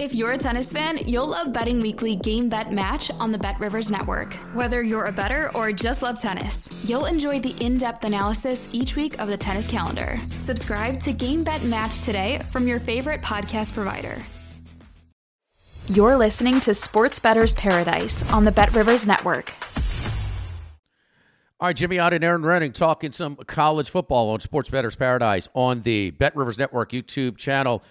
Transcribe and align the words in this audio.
If 0.00 0.12
you're 0.12 0.32
a 0.32 0.38
tennis 0.38 0.72
fan, 0.72 0.98
you'll 1.06 1.28
love 1.28 1.52
Betting 1.52 1.80
Weekly 1.80 2.16
Game 2.16 2.48
Bet 2.48 2.72
Match 2.72 3.12
on 3.20 3.30
the 3.30 3.38
Bet 3.38 3.60
Rivers 3.60 3.92
Network. 3.92 4.34
Whether 4.52 4.82
you're 4.82 5.04
a 5.04 5.12
better 5.12 5.52
or 5.54 5.70
just 5.70 6.02
love 6.02 6.20
tennis, 6.20 6.68
you'll 6.82 7.04
enjoy 7.04 7.38
the 7.38 7.54
in 7.64 7.78
depth 7.78 8.02
analysis 8.02 8.68
each 8.72 8.96
week 8.96 9.20
of 9.20 9.28
the 9.28 9.36
tennis 9.36 9.68
calendar. 9.68 10.18
Subscribe 10.38 10.98
to 10.98 11.12
Game 11.12 11.44
Bet 11.44 11.62
Match 11.62 12.00
today 12.00 12.40
from 12.50 12.66
your 12.66 12.80
favorite 12.80 13.22
podcast 13.22 13.72
provider. 13.72 14.20
You're 15.86 16.16
listening 16.16 16.58
to 16.60 16.74
Sports 16.74 17.20
Bettor's 17.20 17.54
Paradise 17.54 18.24
on 18.32 18.44
the 18.44 18.52
Bet 18.52 18.74
Rivers 18.74 19.06
Network. 19.06 19.52
All 21.60 21.68
right, 21.68 21.76
Jimmy 21.76 22.00
Ott 22.00 22.14
and 22.14 22.24
Erin 22.24 22.42
Rynning 22.42 22.74
talking 22.74 23.12
some 23.12 23.36
college 23.36 23.90
football 23.90 24.30
on 24.30 24.40
Sports 24.40 24.70
Bettor's 24.70 24.96
Paradise 24.96 25.48
on 25.54 25.82
the 25.82 26.10
Bet 26.10 26.34
Rivers 26.34 26.58
Network 26.58 26.90
YouTube 26.90 27.36
channel 27.36 27.84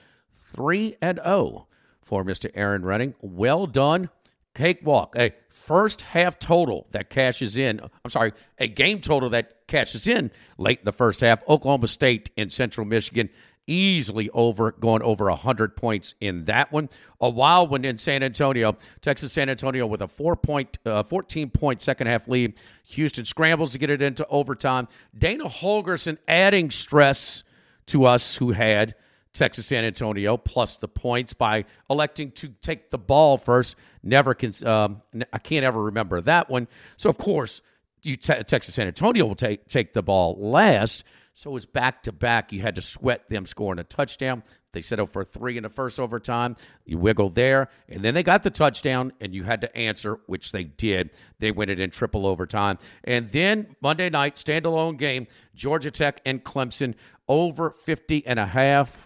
3 0.53 0.97
and 1.01 1.21
0 1.23 1.67
for 2.13 2.23
Mr. 2.23 2.51
Erin 2.53 2.83
Rynning. 2.83 3.15
Well 3.21 3.65
done. 3.65 4.07
Cakewalk. 4.53 5.15
A 5.17 5.33
first 5.49 6.03
half 6.03 6.37
total 6.37 6.85
that 6.91 7.09
cashes 7.09 7.57
in. 7.57 7.79
I'm 7.81 8.11
sorry, 8.11 8.33
a 8.59 8.67
game 8.67 9.01
total 9.01 9.31
that 9.31 9.65
cashes 9.65 10.07
in 10.07 10.29
late 10.59 10.77
in 10.77 10.85
the 10.85 10.91
first 10.91 11.21
half. 11.21 11.41
Oklahoma 11.49 11.87
State 11.87 12.29
in 12.37 12.51
Central 12.51 12.85
Michigan 12.85 13.31
easily 13.65 14.29
over 14.29 14.73
going 14.73 15.01
over 15.01 15.25
100 15.25 15.75
points 15.75 16.13
in 16.19 16.43
that 16.43 16.69
one 16.73 16.89
a 17.21 17.29
wild 17.29 17.69
one 17.69 17.85
in 17.85 17.97
san 17.97 18.21
antonio 18.21 18.75
texas 18.99 19.31
san 19.31 19.47
antonio 19.47 19.87
with 19.87 20.01
a 20.01 20.07
4 20.09 20.35
point 20.35 20.77
uh, 20.85 21.01
14 21.01 21.49
point 21.49 21.81
second 21.81 22.07
half 22.07 22.27
lead 22.27 22.59
houston 22.83 23.23
scrambles 23.23 23.71
to 23.71 23.77
get 23.77 23.89
it 23.89 24.01
into 24.01 24.27
overtime 24.27 24.85
dana 25.17 25.45
holgorsen 25.45 26.17
adding 26.27 26.69
stress 26.71 27.43
to 27.85 28.03
us 28.03 28.35
who 28.35 28.51
had 28.51 28.95
Texas 29.33 29.65
San 29.65 29.83
Antonio 29.83 30.37
plus 30.37 30.77
the 30.77 30.87
points 30.87 31.33
by 31.33 31.65
electing 31.89 32.31
to 32.31 32.49
take 32.61 32.91
the 32.91 32.97
ball 32.97 33.37
first. 33.37 33.75
Never 34.03 34.33
can 34.33 34.53
um, 34.65 35.01
I 35.31 35.39
can't 35.39 35.65
ever 35.65 35.81
remember 35.81 36.21
that 36.21 36.49
one. 36.49 36.67
So 36.97 37.09
of 37.09 37.17
course, 37.17 37.61
you 38.03 38.15
te- 38.15 38.43
Texas 38.43 38.75
San 38.75 38.87
Antonio 38.87 39.25
will 39.25 39.35
take 39.35 39.67
take 39.67 39.93
the 39.93 40.03
ball 40.03 40.37
last. 40.39 41.03
So 41.33 41.55
it's 41.55 41.65
back 41.65 42.03
to 42.03 42.11
back. 42.11 42.53
You 42.53 42.61
had 42.61 42.75
to 42.75 42.81
sweat 42.81 43.27
them 43.27 43.47
scoring 43.47 43.79
a 43.79 43.83
touchdown. 43.83 44.43
They 44.71 44.81
settled 44.81 45.11
for 45.11 45.23
three 45.23 45.57
in 45.57 45.63
the 45.63 45.69
first 45.69 45.99
overtime. 45.99 46.55
You 46.85 46.97
wiggle 46.97 47.29
there, 47.29 47.69
and 47.87 48.03
then 48.03 48.13
they 48.13 48.23
got 48.23 48.43
the 48.43 48.49
touchdown, 48.49 49.13
and 49.21 49.33
you 49.33 49.43
had 49.43 49.61
to 49.61 49.75
answer, 49.77 50.19
which 50.25 50.51
they 50.51 50.63
did. 50.63 51.11
They 51.39 51.51
win 51.51 51.69
it 51.69 51.79
in 51.79 51.91
triple 51.91 52.25
overtime. 52.25 52.79
And 53.03 53.27
then 53.27 53.75
Monday 53.81 54.09
night, 54.09 54.35
standalone 54.35 54.97
game, 54.97 55.27
Georgia 55.55 55.91
Tech 55.91 56.21
and 56.25 56.43
Clemson 56.43 56.95
over 57.27 57.69
50 57.69 58.25
and 58.25 58.39
a 58.39 58.45
half 58.47 59.02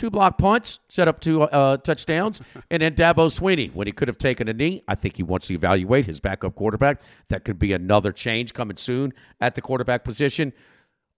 two 0.00 0.10
block 0.10 0.38
punts, 0.38 0.80
set 0.88 1.06
up 1.06 1.20
two 1.20 1.42
uh, 1.42 1.76
touchdowns, 1.76 2.40
and 2.70 2.82
then 2.82 2.94
Dabo 2.94 3.30
Swinney, 3.30 3.72
when 3.72 3.86
he 3.86 3.92
could 3.92 4.08
have 4.08 4.18
taken 4.18 4.48
a 4.48 4.52
knee. 4.52 4.82
I 4.88 4.96
think 4.96 5.16
he 5.16 5.22
wants 5.22 5.46
to 5.48 5.54
evaluate 5.54 6.06
his 6.06 6.18
backup 6.18 6.56
quarterback. 6.56 7.02
That 7.28 7.44
could 7.44 7.58
be 7.58 7.72
another 7.72 8.10
change 8.10 8.54
coming 8.54 8.76
soon 8.76 9.12
at 9.40 9.54
the 9.54 9.60
quarterback 9.60 10.02
position. 10.02 10.52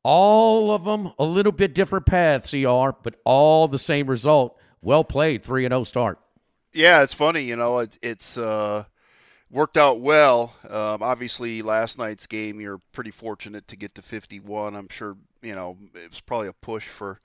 All 0.03 0.73
of 0.73 0.85
them 0.85 1.13
a 1.19 1.25
little 1.25 1.53
bit 1.53 1.75
different 1.75 2.07
paths, 2.07 2.53
ER, 2.53 2.93
but 3.03 3.15
all 3.25 3.69
the 3.69 3.79
same 3.79 4.09
result. 4.09 4.59
Well 4.83 5.05
played, 5.05 5.45
three 5.45 5.65
and 5.65 5.71
zero 5.71 5.83
oh 5.83 5.85
start. 5.85 6.19
Yeah, 6.75 7.03
it's 7.03 7.15
funny, 7.15 7.43
you 7.43 7.55
know, 7.55 7.79
it, 7.79 7.97
it's 8.03 8.37
uh, 8.37 8.85
worked 9.49 9.77
out 9.77 10.01
well. 10.01 10.57
Um, 10.69 11.03
obviously, 11.03 11.63
last 11.63 11.99
night's 11.99 12.27
game, 12.27 12.61
you're 12.61 12.81
pretty 12.93 13.13
fortunate 13.13 13.69
to 13.69 13.77
get 13.77 13.95
to 13.95 14.03
51. 14.03 14.75
I'm 14.75 14.89
sure, 14.89 15.17
you 15.41 15.55
know, 15.55 15.77
it 15.95 16.11
was 16.11 16.21
probably 16.21 16.49
a 16.49 16.53
push 16.55 16.89
for 16.89 17.21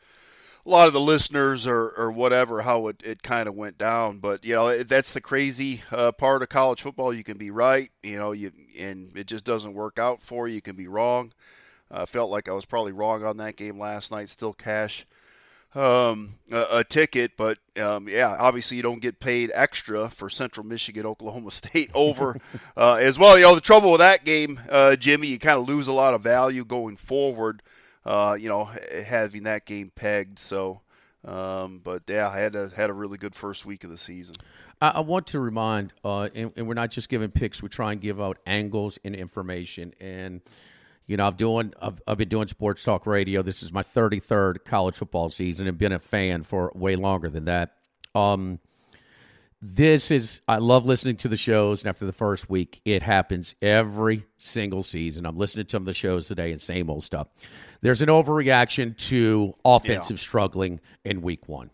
a 0.67 0.69
lot 0.69 0.87
of 0.87 0.93
the 0.93 0.99
listeners 0.99 1.65
or, 1.65 1.93
or 1.97 2.11
whatever 2.11 2.61
how 2.61 2.87
it, 2.87 3.01
it 3.03 3.23
kind 3.23 3.47
of 3.47 3.55
went 3.55 3.77
down. 3.77 4.19
But 4.19 4.43
you 4.43 4.53
know 4.53 4.83
that's 4.83 5.13
the 5.13 5.21
crazy 5.21 5.81
uh, 5.91 6.11
part 6.11 6.41
of 6.41 6.49
college 6.49 6.81
football. 6.81 7.13
You 7.13 7.23
can 7.23 7.37
be 7.37 7.51
right, 7.51 7.89
you 8.03 8.17
know, 8.17 8.33
you 8.33 8.51
and 8.77 9.15
it 9.15 9.27
just 9.27 9.45
doesn't 9.45 9.73
work 9.73 9.97
out 9.97 10.21
for 10.21 10.47
you. 10.47 10.55
You 10.55 10.61
can 10.61 10.75
be 10.75 10.87
wrong. 10.87 11.31
I 11.89 11.99
uh, 11.99 12.05
felt 12.05 12.29
like 12.29 12.49
I 12.49 12.51
was 12.51 12.65
probably 12.65 12.91
wrong 12.91 13.23
on 13.23 13.37
that 13.37 13.55
game 13.55 13.79
last 13.79 14.11
night. 14.11 14.27
Still 14.27 14.51
cash 14.51 15.07
um, 15.73 16.35
a, 16.51 16.65
a, 16.71 16.83
ticket, 16.83 17.37
but 17.37 17.59
um, 17.79 18.09
yeah, 18.09 18.35
obviously 18.37 18.75
you 18.75 18.83
don't 18.83 19.01
get 19.01 19.21
paid 19.21 19.51
extra 19.53 20.09
for 20.09 20.29
Central 20.29 20.65
Michigan, 20.65 21.05
Oklahoma 21.05 21.51
State 21.51 21.91
over 21.93 22.41
uh, 22.75 22.95
as 22.95 23.17
well. 23.17 23.37
You 23.37 23.45
know 23.45 23.55
the 23.55 23.61
trouble 23.61 23.91
with 23.91 23.99
that 23.99 24.25
game, 24.25 24.59
uh, 24.69 24.97
Jimmy, 24.97 25.27
you 25.27 25.39
kind 25.39 25.57
of 25.57 25.67
lose 25.67 25.87
a 25.87 25.93
lot 25.93 26.13
of 26.13 26.21
value 26.23 26.65
going 26.65 26.97
forward 26.97 27.61
uh, 28.07 28.37
you 28.39 28.47
know, 28.47 28.69
having 29.05 29.43
that 29.43 29.65
game 29.65 29.91
pegged. 29.93 30.39
So, 30.39 30.81
um, 31.25 31.81
but 31.83 32.03
yeah, 32.07 32.29
I 32.29 32.39
had 32.39 32.55
a, 32.55 32.71
had 32.75 32.89
a 32.89 32.93
really 32.93 33.17
good 33.17 33.35
first 33.35 33.65
week 33.65 33.83
of 33.83 33.89
the 33.89 33.97
season. 33.97 34.37
I, 34.81 34.89
I 34.89 34.99
want 35.01 35.27
to 35.27 35.39
remind, 35.39 35.91
uh, 36.05 36.29
and, 36.33 36.53
and, 36.55 36.67
we're 36.67 36.73
not 36.73 36.89
just 36.89 37.09
giving 37.09 37.29
picks; 37.29 37.61
we 37.61 37.67
try 37.67 37.91
and 37.91 37.99
give 37.99 38.21
out 38.21 38.37
angles 38.45 38.97
and 39.03 39.13
information. 39.13 39.93
And 39.99 40.41
you 41.05 41.17
know, 41.17 41.27
I've 41.27 41.37
doing, 41.37 41.73
I've, 41.81 42.01
I've 42.07 42.17
been 42.17 42.29
doing 42.29 42.47
sports 42.47 42.83
talk 42.83 43.05
radio. 43.05 43.41
This 43.41 43.61
is 43.61 43.73
my 43.73 43.83
33rd 43.83 44.63
college 44.65 44.95
football 44.95 45.29
season, 45.29 45.67
and 45.67 45.77
been 45.77 45.91
a 45.91 45.99
fan 45.99 46.43
for 46.43 46.71
way 46.75 46.95
longer 46.95 47.29
than 47.29 47.45
that. 47.45 47.73
Um, 48.15 48.59
this 49.61 50.11
is 50.11 50.41
I 50.47 50.57
love 50.57 50.85
listening 50.85 51.15
to 51.17 51.27
the 51.27 51.37
shows, 51.37 51.81
and 51.81 51.89
after 51.89 52.05
the 52.05 52.13
first 52.13 52.49
week, 52.49 52.79
it 52.85 53.01
happens 53.01 53.55
every 53.61 54.25
single 54.37 54.83
season. 54.83 55.25
I'm 55.25 55.37
listening 55.37 55.65
to 55.65 55.71
some 55.71 55.81
of 55.81 55.87
the 55.87 55.93
shows 55.93 56.27
today, 56.27 56.51
and 56.51 56.61
same 56.61 56.89
old 56.89 57.03
stuff. 57.03 57.27
There's 57.81 58.01
an 58.01 58.09
overreaction 58.09 58.95
to 59.09 59.53
offensive 59.65 60.17
yeah. 60.17 60.21
struggling 60.21 60.79
in 61.05 61.21
week 61.21 61.47
one. 61.47 61.71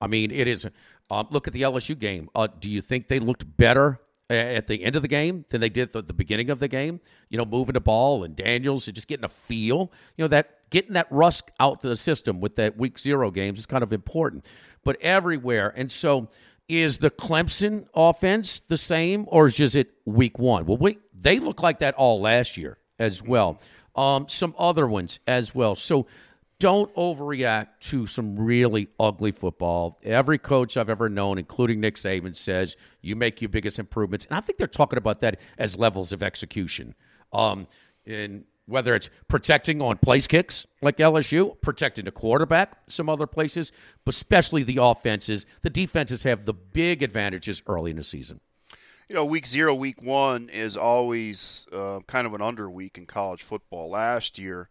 I 0.00 0.06
mean, 0.06 0.30
it 0.30 0.46
is. 0.46 0.66
Uh, 1.10 1.24
look 1.30 1.46
at 1.46 1.52
the 1.52 1.62
LSU 1.62 1.98
game. 1.98 2.30
Uh, 2.34 2.48
do 2.60 2.70
you 2.70 2.80
think 2.80 3.08
they 3.08 3.18
looked 3.18 3.56
better 3.56 4.00
at 4.30 4.66
the 4.66 4.82
end 4.82 4.96
of 4.96 5.02
the 5.02 5.08
game 5.08 5.44
than 5.50 5.60
they 5.60 5.68
did 5.68 5.94
at 5.94 6.06
the 6.06 6.12
beginning 6.12 6.50
of 6.50 6.60
the 6.60 6.68
game? 6.68 7.00
You 7.30 7.38
know, 7.38 7.44
moving 7.44 7.74
the 7.74 7.80
ball 7.80 8.24
and 8.24 8.36
Daniels 8.36 8.86
and 8.86 8.94
just 8.94 9.08
getting 9.08 9.24
a 9.24 9.28
feel. 9.28 9.92
You 10.16 10.24
know 10.24 10.28
that 10.28 10.70
getting 10.70 10.92
that 10.94 11.08
rust 11.10 11.50
out 11.58 11.84
of 11.84 11.90
the 11.90 11.96
system 11.96 12.40
with 12.40 12.54
that 12.56 12.76
week 12.78 12.98
zero 12.98 13.30
games 13.30 13.58
is 13.58 13.66
kind 13.66 13.82
of 13.82 13.92
important. 13.92 14.46
But 14.84 15.00
everywhere, 15.00 15.72
and 15.76 15.90
so 15.90 16.28
is 16.68 16.98
the 16.98 17.10
Clemson 17.10 17.86
offense 17.94 18.60
the 18.60 18.78
same, 18.78 19.26
or 19.28 19.46
is 19.46 19.56
just 19.56 19.76
it 19.76 19.90
week 20.04 20.38
one? 20.38 20.66
Well, 20.66 20.78
we, 20.78 20.98
they 21.18 21.38
look 21.38 21.62
like 21.62 21.80
that 21.80 21.94
all 21.94 22.20
last 22.20 22.56
year 22.56 22.78
as 22.98 23.22
well. 23.22 23.60
Um, 23.94 24.28
some 24.28 24.54
other 24.58 24.86
ones 24.86 25.20
as 25.26 25.54
well. 25.54 25.76
So 25.76 26.06
don't 26.58 26.94
overreact 26.94 27.68
to 27.80 28.06
some 28.06 28.36
really 28.36 28.88
ugly 28.98 29.32
football. 29.32 29.98
Every 30.02 30.38
coach 30.38 30.76
I've 30.76 30.88
ever 30.88 31.08
known, 31.08 31.38
including 31.38 31.80
Nick 31.80 31.96
Saban, 31.96 32.36
says 32.36 32.76
you 33.02 33.16
make 33.16 33.42
your 33.42 33.50
biggest 33.50 33.78
improvements, 33.78 34.24
and 34.26 34.36
I 34.36 34.40
think 34.40 34.58
they're 34.58 34.66
talking 34.66 34.96
about 34.96 35.20
that 35.20 35.38
as 35.58 35.76
levels 35.76 36.12
of 36.12 36.22
execution. 36.22 36.94
Um, 37.32 37.66
and 38.06 38.44
whether 38.66 38.94
it's 38.94 39.10
protecting 39.28 39.82
on 39.82 39.98
place 39.98 40.26
kicks 40.26 40.66
like 40.80 40.96
LSU, 40.98 41.60
protecting 41.60 42.04
the 42.04 42.10
quarterback, 42.10 42.78
some 42.88 43.08
other 43.08 43.26
places, 43.26 43.72
but 44.04 44.14
especially 44.14 44.62
the 44.62 44.78
offenses. 44.80 45.46
The 45.62 45.70
defenses 45.70 46.22
have 46.22 46.44
the 46.44 46.54
big 46.54 47.02
advantages 47.02 47.62
early 47.66 47.90
in 47.90 47.96
the 47.96 48.04
season. 48.04 48.40
You 49.08 49.14
know, 49.14 49.24
week 49.26 49.46
zero, 49.46 49.74
week 49.74 50.00
one 50.00 50.48
is 50.48 50.76
always 50.78 51.66
uh, 51.72 52.00
kind 52.06 52.26
of 52.26 52.32
an 52.32 52.40
under 52.40 52.70
week 52.70 52.96
in 52.96 53.04
college 53.04 53.42
football. 53.42 53.90
Last 53.90 54.38
year, 54.38 54.70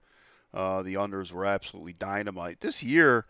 uh, 0.53 0.81
the 0.81 0.95
unders 0.95 1.31
were 1.31 1.45
absolutely 1.45 1.93
dynamite. 1.93 2.59
This 2.59 2.81
year, 2.81 3.27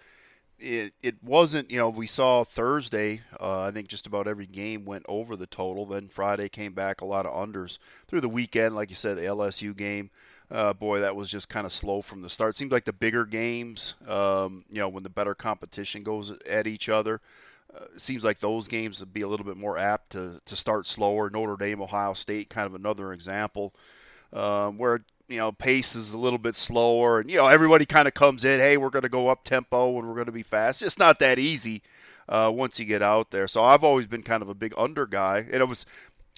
it 0.60 0.94
it 1.04 1.22
wasn't. 1.22 1.70
You 1.70 1.80
know, 1.80 1.90
we 1.90 2.08
saw 2.08 2.46
Thursday. 2.46 3.22
Uh, 3.38 3.64
I 3.64 3.72
think 3.72 3.90
just 3.90 4.08
about 4.08 4.30
every 4.30 4.46
game 4.46 4.86
went 4.86 5.06
over 5.10 5.36
the 5.36 5.46
total. 5.46 5.86
Then 5.86 6.08
Friday 6.08 6.48
came 6.48 6.72
back 6.74 7.02
a 7.02 7.06
lot 7.06 7.26
of 7.26 7.34
unders 7.34 7.80
through 8.08 8.22
the 8.22 8.30
weekend. 8.30 8.74
Like 8.74 8.90
you 8.90 8.96
said, 8.96 9.18
the 9.18 9.24
LSU 9.24 9.76
game. 9.76 10.10
Uh, 10.54 10.72
boy, 10.72 11.00
that 11.00 11.16
was 11.16 11.32
just 11.32 11.50
kind 11.50 11.66
of 11.66 11.74
slow 11.74 12.04
from 12.04 12.22
the 12.22 12.30
start. 12.30 12.56
Seems 12.56 12.72
like 12.72 12.86
the 12.86 12.94
bigger 12.94 13.26
games, 13.26 13.96
um, 14.08 14.64
you 14.70 14.80
know, 14.80 14.88
when 14.88 15.02
the 15.02 15.10
better 15.10 15.34
competition 15.34 16.04
goes 16.04 16.38
at 16.48 16.68
each 16.68 16.90
other, 16.90 17.22
uh, 17.76 17.86
seems 17.98 18.24
like 18.24 18.40
those 18.40 18.68
games 18.68 19.00
would 19.00 19.12
be 19.12 19.22
a 19.22 19.28
little 19.28 19.48
bit 19.48 19.58
more 19.58 19.80
apt 19.80 20.12
to, 20.12 20.40
to 20.46 20.56
start 20.56 20.86
slower. 20.86 21.32
Notre 21.32 21.58
Dame, 21.58 21.82
Ohio 21.82 22.14
State, 22.14 22.52
kind 22.52 22.68
of 22.68 22.76
another 22.76 23.14
example 23.14 23.74
um, 24.32 24.78
where 24.78 25.02
you 25.28 25.38
know 25.38 25.52
pace 25.52 25.96
is 25.96 26.14
a 26.14 26.18
little 26.18 26.38
bit 26.38 26.56
slower, 26.56 27.20
and 27.20 27.30
you 27.30 27.38
know 27.38 27.48
everybody 27.48 27.86
kind 27.86 28.08
of 28.08 28.14
comes 28.14 28.44
in. 28.44 28.60
Hey, 28.60 28.78
we're 28.78 28.90
going 28.90 29.04
to 29.04 29.10
go 29.10 29.30
up 29.30 29.44
tempo 29.44 29.98
and 29.98 30.08
we're 30.08 30.16
going 30.16 30.26
to 30.26 30.32
be 30.32 30.44
fast. 30.44 30.82
It's 30.82 31.00
not 31.00 31.20
that 31.20 31.40
easy 31.40 31.82
uh, 32.28 32.52
once 32.54 32.80
you 32.80 32.86
get 32.86 33.02
out 33.02 33.32
there. 33.32 33.48
So 33.48 33.64
I've 33.64 33.84
always 33.84 34.08
been 34.08 34.24
kind 34.24 34.42
of 34.42 34.50
a 34.50 34.56
big 34.56 34.74
under 34.78 35.06
guy, 35.06 35.40
and 35.40 35.62
it 35.62 35.68
was. 35.68 35.86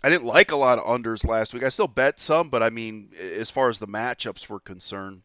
I 0.04 0.10
didn't 0.10 0.26
like 0.26 0.52
a 0.52 0.56
lot 0.56 0.78
of 0.78 0.86
unders 0.86 1.26
last 1.26 1.54
week. 1.54 1.64
I 1.64 1.70
still 1.70 1.88
bet 1.88 2.20
some, 2.20 2.50
but 2.50 2.62
I 2.62 2.70
mean, 2.70 3.10
as 3.20 3.50
far 3.50 3.70
as 3.70 3.80
the 3.80 3.88
matchups 3.88 4.48
were 4.50 4.60
concerned, 4.60 5.22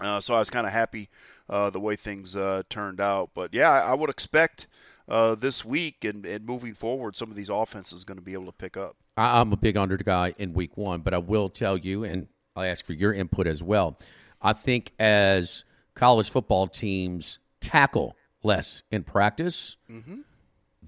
uh, 0.00 0.20
so 0.20 0.34
I 0.34 0.40
was 0.40 0.50
kind 0.50 0.66
of 0.66 0.72
happy 0.72 1.08
uh, 1.48 1.70
the 1.70 1.80
way 1.80 1.96
things 1.96 2.36
uh, 2.36 2.62
turned 2.68 3.00
out. 3.00 3.30
But 3.34 3.54
yeah, 3.54 3.70
I, 3.70 3.92
I 3.92 3.94
would 3.94 4.10
expect 4.10 4.66
uh, 5.08 5.34
this 5.34 5.64
week 5.64 6.04
and, 6.04 6.24
and 6.26 6.44
moving 6.44 6.74
forward, 6.74 7.16
some 7.16 7.30
of 7.30 7.36
these 7.36 7.48
offenses 7.48 8.04
going 8.04 8.18
to 8.18 8.24
be 8.24 8.32
able 8.32 8.46
to 8.46 8.52
pick 8.52 8.76
up. 8.76 8.96
I'm 9.16 9.52
a 9.52 9.56
big 9.56 9.76
under 9.76 9.96
guy 9.96 10.34
in 10.38 10.54
week 10.54 10.76
one, 10.76 11.00
but 11.00 11.14
I 11.14 11.18
will 11.18 11.48
tell 11.48 11.76
you, 11.76 12.04
and 12.04 12.26
I'll 12.56 12.64
ask 12.64 12.84
for 12.84 12.94
your 12.94 13.12
input 13.12 13.46
as 13.46 13.62
well. 13.62 13.98
I 14.42 14.52
think 14.52 14.92
as 14.98 15.64
college 15.94 16.30
football 16.30 16.66
teams 16.66 17.38
tackle 17.60 18.16
less 18.42 18.82
in 18.90 19.04
practice, 19.04 19.76
mm-hmm. 19.90 20.22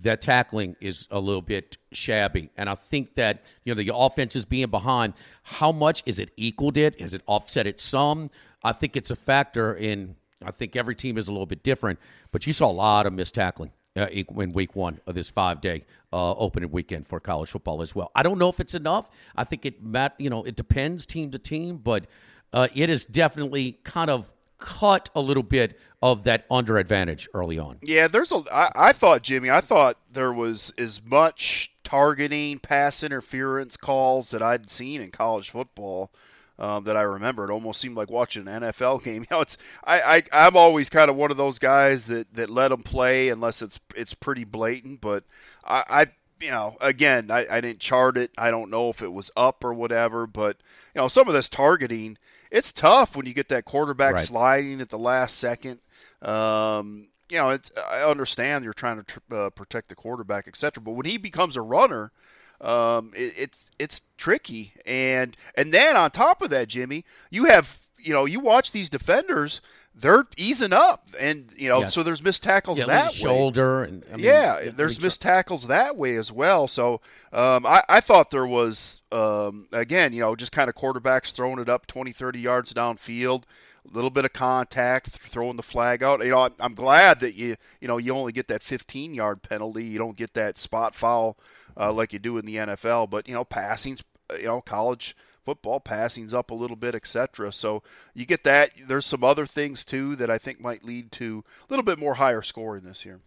That 0.02 0.20
tackling 0.20 0.76
is 0.81 1.06
a 1.10 1.19
little 1.19 1.43
bit 1.43 1.76
shabby. 1.93 2.50
And 2.56 2.69
I 2.69 2.75
think 2.75 3.14
that, 3.14 3.44
you 3.64 3.75
know, 3.75 3.82
the 3.82 3.94
offense 3.94 4.37
is 4.37 4.44
being 4.44 4.70
behind. 4.70 5.14
How 5.43 5.72
much 5.72 6.02
is 6.06 6.19
it 6.19 6.31
equaled 6.37 6.76
it? 6.76 7.00
Has 7.00 7.14
it 7.14 7.22
offset 7.26 7.66
it 7.66 7.81
some? 7.81 8.31
I 8.62 8.72
think 8.72 8.96
it's 8.96 9.10
a 9.10 9.16
factor 9.16 9.75
in, 9.75 10.16
I 10.44 10.50
think 10.50 10.76
every 10.76 10.94
team 10.94 11.19
is 11.19 11.28
a 11.28 11.32
little 11.32 11.46
bit 11.46 11.62
different, 11.62 11.98
but 12.32 12.46
you 12.46 12.52
saw 12.52 12.70
a 12.70 12.72
lot 12.72 13.06
of 13.06 13.12
missed 13.12 13.34
tackling 13.34 13.72
uh, 13.96 14.08
in 14.10 14.52
week 14.52 14.76
one 14.76 15.00
of 15.06 15.14
this 15.14 15.31
five 15.31 15.60
day 15.60 15.84
uh, 16.12 16.32
opening 16.34 16.70
weekend 16.70 17.06
for 17.06 17.20
college 17.20 17.50
football 17.50 17.81
as 17.82 17.94
well. 17.94 18.10
I 18.14 18.22
don't 18.22 18.38
know 18.38 18.49
if 18.49 18.60
it's 18.60 18.75
enough. 18.75 19.08
I 19.34 19.44
think 19.44 19.64
it, 19.64 19.76
you 20.19 20.31
know, 20.31 20.44
it 20.44 20.56
depends 20.56 21.06
team 21.06 21.31
to 21.31 21.38
team, 21.38 21.78
but 21.78 22.06
uh, 22.52 22.69
it 22.75 22.90
is 22.90 23.04
definitely 23.04 23.78
kind 23.84 24.10
of 24.10 24.31
cut 24.58 25.11
a 25.14 25.20
little 25.20 25.43
bit 25.43 25.79
of 26.03 26.25
that 26.25 26.44
under 26.50 26.79
advantage 26.79 27.29
early 27.35 27.58
on. 27.58 27.79
Yeah, 27.82 28.08
there's 28.08 28.32
a. 28.32 28.43
I, 28.53 28.70
I 28.75 28.93
thought 28.93 29.23
Jimmy, 29.23 29.50
I 29.50 29.61
thought 29.61 29.99
there 30.12 30.32
was 30.32 30.73
as 30.79 31.00
much 31.05 31.73
targeting, 31.85 32.58
pass 32.58 33.03
interference 33.03 33.76
calls 33.76 34.31
that 34.31 34.43
I'd 34.43 34.70
seen 34.70 35.00
in 35.00 35.11
college 35.11 35.50
football 35.50 36.11
um, 36.58 36.85
that 36.85 36.97
I 36.97 37.03
remember. 37.03 37.44
It 37.44 37.53
almost 37.53 37.81
seemed 37.81 37.97
like 37.97 38.11
watching 38.11 38.47
an 38.49 38.62
NFL 38.62 39.03
game. 39.05 39.23
You 39.23 39.37
know, 39.37 39.41
it's 39.41 39.56
I, 39.85 40.00
I 40.32 40.47
I'm 40.47 40.56
always 40.56 40.91
kind 40.91 41.11
of 41.11 41.17
one 41.17 41.31
of 41.31 41.37
those 41.37 41.59
guys 41.59 42.06
that 42.06 42.32
that 42.35 42.50
let 42.50 42.69
them 42.69 42.82
play 42.82 43.29
unless 43.29 43.62
it's 43.62 43.79
it's 43.94 44.14
pretty 44.14 44.44
blatant. 44.44 45.00
But 45.00 45.25
I, 45.64 45.85
I 45.88 46.06
you 46.41 46.50
know, 46.50 46.76
again, 46.81 47.31
I, 47.31 47.47
I 47.50 47.61
didn't 47.61 47.81
chart 47.81 48.17
it. 48.17 48.31
I 48.37 48.50
don't 48.50 48.70
know 48.70 48.91
if 48.91 49.00
it 49.02 49.12
was 49.12 49.31
up 49.37 49.64
or 49.64 49.73
whatever. 49.73 50.26
But 50.26 50.59
you 50.94 51.00
know, 51.00 51.09
some 51.09 51.29
of 51.29 51.35
this 51.35 51.49
targeting, 51.49 52.19
it's 52.50 52.72
tough 52.72 53.16
when 53.16 53.26
you 53.26 53.34
get 53.34 53.48
that 53.48 53.64
quarterback 53.64 54.14
right. 54.14 54.25
sliding 54.25 54.81
at 54.81 54.88
the 54.88 54.98
last 54.98 55.38
second. 55.38 55.81
Um, 56.22 57.08
you 57.28 57.38
know, 57.38 57.58
I 57.90 58.02
understand 58.02 58.64
you're 58.64 58.72
trying 58.72 58.98
to 58.98 59.02
tr- 59.02 59.34
uh, 59.34 59.50
protect 59.50 59.88
the 59.88 59.94
quarterback, 59.94 60.46
etc. 60.48 60.82
But 60.82 60.93
when 60.93 61.06
he 61.06 61.19
becomes 61.19 61.56
a 61.56 61.60
runner, 61.60 62.12
um, 62.60 63.12
it, 63.14 63.34
it's 63.37 63.58
it's 63.78 64.00
tricky. 64.16 64.72
And 64.87 65.37
and 65.56 65.72
then 65.72 65.96
on 65.96 66.10
top 66.10 66.43
of 66.43 66.50
that, 66.50 66.69
Jimmy, 66.69 67.04
you 67.31 67.46
have 67.46 67.78
you 67.98 68.12
know 68.12 68.25
you 68.25 68.40
watch 68.40 68.72
these 68.72 68.90
defenders. 68.90 69.60
They're 69.98 70.25
easing 70.37 70.75
up, 70.75 71.08
and 71.19 71.50
you 71.56 71.70
know, 71.70 71.81
yes. 71.81 71.94
so 71.94 72.02
there's 72.02 72.22
missed 72.22 72.43
tackles 72.43 72.78
yeah, 72.78 72.84
that 72.84 73.12
shoulder, 73.12 73.82
and 73.82 74.04
I 74.12 74.16
mean, 74.16 74.26
yeah, 74.26 74.70
there's 74.70 75.00
missed 75.00 75.22
tackles 75.22 75.69
that 75.69 75.96
way 75.96 76.16
as 76.16 76.31
well. 76.31 76.69
So 76.69 77.00
um, 77.32 77.64
I, 77.64 77.82
I 77.88 78.00
thought 78.00 78.31
there 78.31 78.46
was 78.46 79.00
um, 79.10 79.69
again, 79.72 80.12
you 80.12 80.20
know, 80.20 80.37
just 80.37 80.52
kind 80.52 80.69
of 80.69 80.75
quarterbacks 80.75 81.32
throwing 81.32 81.58
it 81.60 81.70
up 81.70 81.87
20, 81.87 82.12
30 82.12 82.38
yards 82.38 82.75
downfield 82.75 83.44
a 83.90 83.94
little 83.94 84.10
bit 84.10 84.25
of 84.25 84.32
contact, 84.32 85.08
throwing 85.28 85.56
the 85.56 85.62
flag 85.62 86.02
out. 86.02 86.25
You 86.25 86.31
know, 86.31 86.40
I'm, 86.40 86.54
I'm, 86.60 86.75
glad 86.75 87.20
that 87.20 87.34
you 87.34 87.56
you 87.81 87.88
know 87.88 87.99
you 87.99 88.14
only 88.14 88.32
get 88.32 88.49
that 88.49 88.62
15 88.62 89.14
yard 89.14 89.42
penalty. 89.42 89.84
You 89.84 89.99
don't 89.99 90.16
get 90.16 90.34
that 90.34 90.58
spot 90.58 90.94
foul 90.94 91.38
uh, 91.76 91.92
like 91.92 92.12
you 92.12 92.19
do 92.19 92.38
in 92.38 92.46
the 92.46 92.56
NFL. 92.56 93.10
But 93.10 93.28
you 93.28 93.34
know, 93.34 93.44
passing's 93.44 94.02
you 94.38 94.44
know 94.44 94.60
college 94.60 95.16
football 95.46 95.78
passing's 95.78 96.34
up 96.34 96.50
a 96.50 96.54
little 96.54 96.76
bit, 96.76 96.94
etc. 96.96 97.52
So 97.52 97.84
you 98.14 98.26
get 98.26 98.43
that. 98.44 98.70
There's 98.87 99.06
some 99.06 99.22
other 99.22 99.46
things 99.46 99.84
too 99.84 100.16
that 100.16 100.28
I 100.28 100.38
think 100.38 100.60
might 100.60 100.84
lead 100.84 101.12
to 101.12 101.44
a 101.62 101.72
little 101.72 101.84
bit 101.84 102.00
more 102.00 102.14
higher 102.14 102.43
scoring 102.43 102.82
this 102.82 103.06
year. 103.06 103.20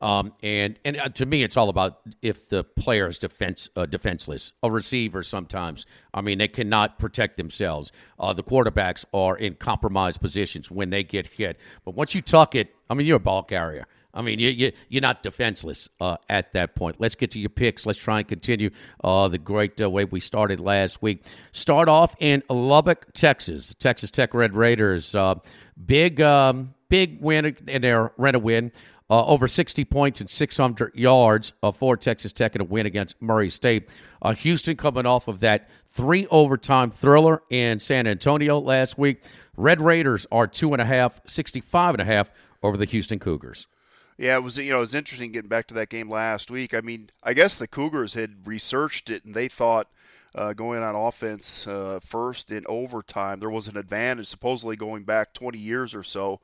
Um, 0.00 0.32
and 0.44 0.78
and 0.84 0.96
uh, 0.96 1.08
to 1.08 1.26
me, 1.26 1.42
it's 1.42 1.56
all 1.56 1.68
about 1.68 2.00
if 2.22 2.48
the 2.48 2.62
player 2.62 3.08
is 3.08 3.18
defense 3.18 3.68
uh, 3.74 3.84
defenseless. 3.86 4.52
A 4.62 4.70
receiver 4.70 5.24
sometimes, 5.24 5.86
I 6.14 6.20
mean, 6.20 6.38
they 6.38 6.46
cannot 6.46 7.00
protect 7.00 7.36
themselves. 7.36 7.90
Uh, 8.16 8.32
the 8.32 8.44
quarterbacks 8.44 9.04
are 9.12 9.36
in 9.36 9.56
compromised 9.56 10.20
positions 10.20 10.70
when 10.70 10.90
they 10.90 11.02
get 11.02 11.26
hit. 11.26 11.58
But 11.84 11.96
once 11.96 12.14
you 12.14 12.22
tuck 12.22 12.54
it, 12.54 12.74
I 12.88 12.94
mean, 12.94 13.08
you're 13.08 13.16
a 13.16 13.20
ball 13.20 13.42
carrier. 13.42 13.86
I 14.16 14.22
mean, 14.22 14.38
you, 14.38 14.48
you, 14.48 14.72
you're 14.88 15.02
not 15.02 15.22
defenseless 15.22 15.88
uh, 16.00 16.16
at 16.28 16.52
that 16.54 16.74
point. 16.74 16.96
Let's 16.98 17.14
get 17.14 17.30
to 17.32 17.38
your 17.38 17.50
picks. 17.50 17.84
Let's 17.84 17.98
try 17.98 18.18
and 18.18 18.26
continue 18.26 18.70
uh, 19.04 19.28
the 19.28 19.38
great 19.38 19.80
uh, 19.80 19.90
way 19.90 20.04
we 20.06 20.20
started 20.20 20.58
last 20.58 21.02
week. 21.02 21.24
Start 21.52 21.88
off 21.88 22.16
in 22.18 22.42
Lubbock, 22.48 23.12
Texas. 23.12 23.74
Texas 23.78 24.10
Tech 24.10 24.32
Red 24.32 24.54
Raiders. 24.54 25.14
Uh, 25.14 25.36
big, 25.84 26.20
um, 26.20 26.74
big 26.88 27.20
win 27.20 27.56
in 27.66 27.82
their 27.82 28.12
rent 28.16 28.36
a 28.36 28.40
win. 28.40 28.72
Uh, 29.08 29.24
over 29.26 29.46
60 29.46 29.84
points 29.84 30.20
and 30.20 30.28
600 30.28 30.92
yards 30.96 31.52
uh, 31.62 31.70
for 31.70 31.96
Texas 31.96 32.32
Tech 32.32 32.56
in 32.56 32.60
a 32.60 32.64
win 32.64 32.86
against 32.86 33.20
Murray 33.22 33.50
State. 33.50 33.88
Uh, 34.20 34.34
Houston 34.34 34.76
coming 34.76 35.06
off 35.06 35.28
of 35.28 35.38
that 35.40 35.70
three 35.88 36.26
overtime 36.28 36.90
thriller 36.90 37.40
in 37.48 37.78
San 37.78 38.08
Antonio 38.08 38.58
last 38.58 38.98
week. 38.98 39.22
Red 39.56 39.80
Raiders 39.80 40.26
are 40.32 40.48
two 40.48 40.72
and 40.72 40.82
a 40.82 40.84
half, 40.84 41.20
65 41.24 41.94
and 41.94 42.02
a 42.02 42.04
half 42.04 42.32
over 42.64 42.76
the 42.76 42.84
Houston 42.84 43.20
Cougars. 43.20 43.68
Yeah, 44.18 44.36
it 44.36 44.42
was 44.42 44.56
you 44.56 44.70
know 44.70 44.78
it 44.78 44.80
was 44.80 44.94
interesting 44.94 45.32
getting 45.32 45.48
back 45.48 45.66
to 45.68 45.74
that 45.74 45.90
game 45.90 46.10
last 46.10 46.50
week. 46.50 46.74
I 46.74 46.80
mean, 46.80 47.10
I 47.22 47.34
guess 47.34 47.56
the 47.56 47.68
Cougars 47.68 48.14
had 48.14 48.46
researched 48.46 49.10
it 49.10 49.24
and 49.24 49.34
they 49.34 49.48
thought 49.48 49.88
uh, 50.34 50.52
going 50.52 50.82
on 50.82 50.94
offense 50.94 51.66
uh, 51.66 52.00
first 52.04 52.50
in 52.50 52.64
overtime 52.68 53.40
there 53.40 53.50
was 53.50 53.68
an 53.68 53.76
advantage. 53.76 54.26
Supposedly 54.26 54.76
going 54.76 55.04
back 55.04 55.34
20 55.34 55.58
years 55.58 55.94
or 55.94 56.02
so, 56.02 56.40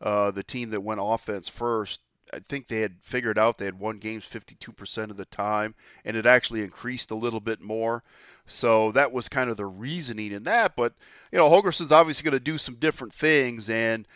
uh, 0.00 0.30
the 0.30 0.42
team 0.42 0.70
that 0.70 0.82
went 0.82 1.00
offense 1.02 1.48
first. 1.48 2.00
I 2.34 2.40
think 2.48 2.66
they 2.66 2.80
had 2.80 2.96
figured 3.02 3.38
out 3.38 3.58
they 3.58 3.66
had 3.66 3.78
won 3.78 3.98
games 3.98 4.24
52% 4.28 5.10
of 5.10 5.16
the 5.16 5.26
time, 5.26 5.76
and 6.04 6.16
it 6.16 6.26
actually 6.26 6.62
increased 6.62 7.12
a 7.12 7.16
little 7.16 7.38
bit 7.38 7.60
more. 7.60 8.02
So 8.46 8.90
that 8.92 9.12
was 9.12 9.28
kind 9.28 9.48
of 9.48 9.56
the 9.56 9.66
reasoning 9.66 10.32
in 10.32 10.42
that. 10.42 10.74
But 10.74 10.94
you 11.30 11.38
know, 11.38 11.48
Holgorsen's 11.48 11.92
obviously 11.92 12.24
going 12.24 12.38
to 12.38 12.40
do 12.40 12.58
some 12.58 12.74
different 12.76 13.14
things, 13.14 13.70
and 13.70 14.06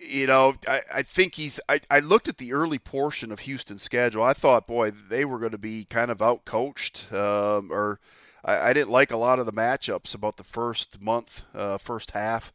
you 0.00 0.26
know, 0.26 0.54
I, 0.66 0.80
I 0.94 1.02
think 1.02 1.34
he's. 1.34 1.60
I, 1.68 1.80
I 1.90 2.00
looked 2.00 2.28
at 2.28 2.38
the 2.38 2.52
early 2.52 2.78
portion 2.78 3.32
of 3.32 3.40
Houston's 3.40 3.82
schedule. 3.82 4.22
I 4.22 4.32
thought, 4.32 4.66
boy, 4.66 4.90
they 4.90 5.24
were 5.24 5.38
going 5.38 5.52
to 5.52 5.58
be 5.58 5.84
kind 5.84 6.10
of 6.10 6.18
outcoached, 6.18 7.12
um, 7.12 7.70
or 7.72 7.98
I, 8.44 8.70
I, 8.70 8.72
didn't 8.72 8.90
like 8.90 9.10
a 9.10 9.16
lot 9.16 9.38
of 9.38 9.46
the 9.46 9.52
matchups 9.52 10.14
about 10.14 10.36
the 10.36 10.44
first 10.44 11.00
month, 11.00 11.42
uh, 11.54 11.78
first 11.78 12.12
half 12.12 12.52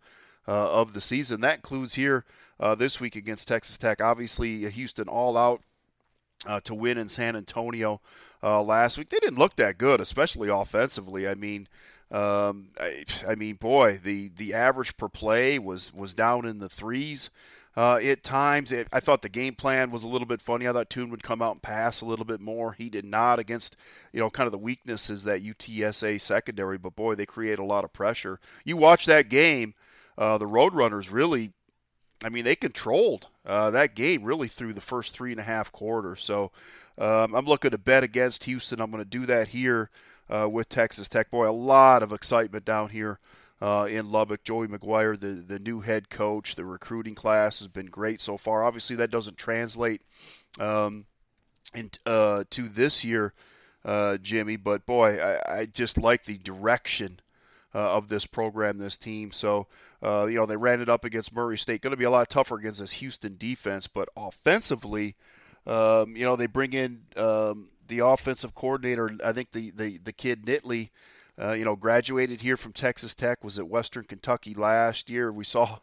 uh, 0.48 0.72
of 0.72 0.94
the 0.94 1.02
season. 1.02 1.42
That 1.42 1.56
includes 1.56 1.96
here 1.96 2.24
uh, 2.60 2.76
this 2.76 3.00
week 3.00 3.16
against 3.16 3.48
Texas 3.48 3.78
Tech. 3.78 4.02
Obviously, 4.02 4.70
Houston 4.70 5.08
all 5.08 5.38
out 5.38 5.62
uh, 6.46 6.62
to 6.62 6.74
win 6.74 6.98
in 6.98 7.10
San 7.10 7.36
Antonio 7.36 8.00
uh, 8.42 8.62
last 8.62 8.98
week. 8.98 9.10
They 9.10 9.20
didn't 9.20 9.40
look 9.40 9.56
that 9.58 9.78
good, 9.78 10.00
especially 10.00 10.50
offensively. 10.50 11.28
I 11.28 11.36
mean. 11.36 11.68
Um, 12.14 12.68
I, 12.80 13.06
I, 13.28 13.34
mean, 13.34 13.56
boy, 13.56 14.00
the, 14.04 14.30
the 14.38 14.54
average 14.54 14.96
per 14.98 15.10
play 15.10 15.58
was, 15.58 15.92
was 15.92 16.14
down 16.14 16.46
in 16.46 16.60
the 16.60 16.70
threes 16.70 17.32
uh, 17.76 17.96
at 17.96 18.24
times. 18.24 18.72
It, 18.72 18.88
I 18.94 19.00
thought 19.00 19.24
the 19.24 19.30
game 19.30 19.56
plan 19.56 19.90
was 19.90 20.04
a 20.04 20.08
little 20.08 20.28
bit 20.28 20.40
funny. 20.40 20.68
I 20.68 20.74
thought 20.74 20.92
Tune 20.92 21.10
would 21.10 21.24
come 21.24 21.42
out 21.42 21.54
and 21.54 21.62
pass 21.62 22.02
a 22.02 22.06
little 22.06 22.24
bit 22.24 22.40
more. 22.40 22.74
He 22.74 22.88
did 22.88 23.04
not 23.04 23.40
against, 23.40 23.76
you 24.12 24.20
know, 24.20 24.30
kind 24.30 24.46
of 24.46 24.52
the 24.52 24.60
weaknesses 24.60 25.24
that 25.24 25.44
UTSA 25.44 26.22
secondary. 26.22 26.78
But 26.78 26.96
boy, 26.96 27.16
they 27.16 27.26
create 27.26 27.58
a 27.58 27.66
lot 27.66 27.84
of 27.84 27.94
pressure. 27.94 28.40
You 28.64 28.78
watch 28.78 29.08
that 29.08 29.30
game, 29.30 29.74
uh, 30.16 30.38
the 30.38 30.46
Roadrunners 30.46 31.12
really, 31.12 31.52
I 32.24 32.30
mean, 32.30 32.46
they 32.46 32.56
controlled 32.56 33.28
uh, 33.44 33.72
that 33.72 33.96
game 33.96 34.24
really 34.24 34.48
through 34.48 34.74
the 34.74 34.82
first 34.82 35.16
three 35.16 35.32
and 35.32 35.40
a 35.40 35.44
half 35.44 35.72
quarters. 35.72 36.24
So 36.24 36.52
um, 37.00 37.34
I'm 37.34 37.46
looking 37.48 37.72
to 37.72 37.80
bet 37.80 38.04
against 38.04 38.44
Houston. 38.44 38.80
I'm 38.80 38.92
going 38.92 39.04
to 39.04 39.10
do 39.10 39.26
that 39.26 39.48
here 39.48 39.90
uh, 40.34 40.50
with 40.50 40.68
Texas 40.68 41.08
Tech. 41.08 41.30
Boy, 41.30 41.48
a 41.48 41.52
lot 41.52 42.02
of 42.02 42.12
excitement 42.12 42.66
down 42.66 42.90
here 42.90 43.20
uh, 43.62 43.88
in 43.90 44.12
Lubbock. 44.12 44.44
Joey 44.44 44.68
McGuire, 44.68 45.20
the, 45.20 45.44
the 45.48 45.60
new 45.60 45.82
head 45.82 46.10
coach, 46.10 46.56
the 46.56 46.66
recruiting 46.66 47.16
class 47.16 47.60
has 47.60 47.68
been 47.68 47.86
great 47.86 48.20
so 48.20 48.38
far. 48.38 48.64
Obviously, 48.64 48.96
that 48.96 49.12
doesn't 49.12 49.38
translate 49.38 50.02
um, 50.60 51.06
in, 51.76 51.92
uh, 52.06 52.44
to 52.50 52.68
this 52.68 53.04
year, 53.04 53.34
uh, 53.86 54.18
Jimmy, 54.18 54.58
but 54.58 54.86
boy, 54.86 55.18
I, 55.22 55.60
I, 55.60 55.66
just 55.66 55.98
like 55.98 56.26
the 56.26 56.38
direction. 56.38 57.20
Uh, 57.76 57.98
of 57.98 58.08
this 58.08 58.28
program, 58.28 58.78
this 58.78 58.98
team. 58.98 59.32
So, 59.32 59.66
uh, 60.04 60.28
you 60.28 60.38
know, 60.38 60.46
they 60.46 60.58
ran 60.58 60.80
it 60.80 60.90
up 60.90 61.06
against 61.06 61.34
Murray 61.34 61.58
State. 61.58 61.82
Going 61.82 61.90
to 61.90 61.98
be 61.98 62.04
a 62.04 62.12
lot 62.12 62.30
tougher 62.30 62.56
against 62.56 62.80
this 62.80 62.92
Houston 62.92 63.36
defense, 63.36 63.88
but 63.88 64.10
offensively, 64.16 65.16
um, 65.66 66.16
you 66.16 66.24
know, 66.24 66.36
they 66.36 66.46
bring 66.46 66.74
in 66.74 67.02
um, 67.18 67.70
the 67.88 68.00
offensive 68.00 68.56
coordinator. 68.56 69.12
I 69.24 69.34
think 69.34 69.52
the 69.52 69.72
the, 69.72 70.00
the 70.04 70.14
kid 70.14 70.46
Kittley 70.46 70.90
uh, 71.42 71.54
you 71.54 71.66
know, 71.66 71.76
graduated 71.76 72.42
here 72.42 72.58
from 72.58 72.74
Texas 72.74 73.16
Tech, 73.16 73.44
was 73.44 73.58
at 73.58 73.68
Western 73.68 74.04
Kentucky 74.04 74.54
last 74.54 75.10
year. 75.10 75.32
We 75.32 75.44
saw, 75.44 75.80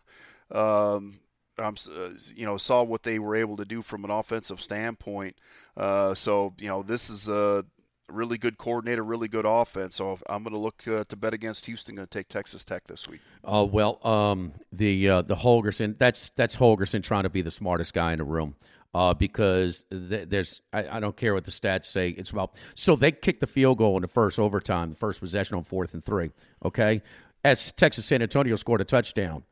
um, 0.50 1.20
um, 1.58 1.74
uh, 1.88 2.10
you 2.34 2.46
know, 2.46 2.56
saw 2.56 2.82
what 2.82 3.02
they 3.02 3.18
were 3.18 3.34
able 3.34 3.56
to 3.56 3.64
do 3.64 3.82
from 3.82 4.04
an 4.04 4.10
offensive 4.10 4.60
standpoint. 4.60 5.36
Uh, 5.76 6.14
so, 6.14 6.54
you 6.58 6.68
know, 6.68 6.82
this 6.82 7.10
is 7.10 7.26
a 7.26 7.64
really 8.08 8.38
good 8.38 8.58
coordinator, 8.58 9.02
really 9.02 9.28
good 9.28 9.44
offense. 9.44 9.96
So 9.96 10.18
I'm 10.28 10.44
going 10.44 10.52
to 10.52 10.58
look 10.58 10.86
uh, 10.86 11.04
to 11.08 11.16
bet 11.16 11.34
against 11.34 11.66
Houston. 11.66 11.96
Going 11.96 12.06
to 12.06 12.10
take 12.10 12.28
Texas 12.28 12.64
Tech 12.64 12.86
this 12.86 13.08
week. 13.08 13.20
Oh 13.42 13.64
well, 13.64 14.04
um, 14.06 14.52
the 14.72 15.08
uh, 15.08 15.22
the 15.22 15.36
Holgorsen. 15.36 15.98
That's 15.98 16.30
that's 16.30 16.56
Holgorsen 16.56 17.02
trying 17.02 17.24
to 17.24 17.30
be 17.30 17.42
the 17.42 17.50
smartest 17.50 17.92
guy 17.94 18.12
in 18.12 18.18
the 18.18 18.24
room 18.24 18.56
uh, 18.94 19.14
because 19.14 19.84
th- 19.90 20.28
there's 20.28 20.60
I, 20.72 20.96
I, 20.96 21.00
don't 21.00 21.16
care 21.16 21.34
what 21.34 21.44
the 21.44 21.50
stats 21.50 21.86
say. 21.86 22.10
It's 22.10 22.30
about 22.30 22.54
so 22.74 22.96
they 22.96 23.12
kicked 23.12 23.40
the 23.40 23.46
field 23.46 23.78
goal 23.78 23.96
in 23.96 24.02
the 24.02 24.08
first 24.08 24.38
overtime, 24.38 24.90
the 24.90 24.96
first 24.96 25.20
possession 25.20 25.56
on 25.56 25.64
fourth 25.64 25.94
and 25.94 26.02
three. 26.02 26.30
Okay, 26.64 27.02
as 27.44 27.72
Texas 27.72 28.06
San 28.06 28.22
Antonio 28.22 28.56
scored 28.56 28.80
a 28.80 28.84
touchdown, 28.84 29.44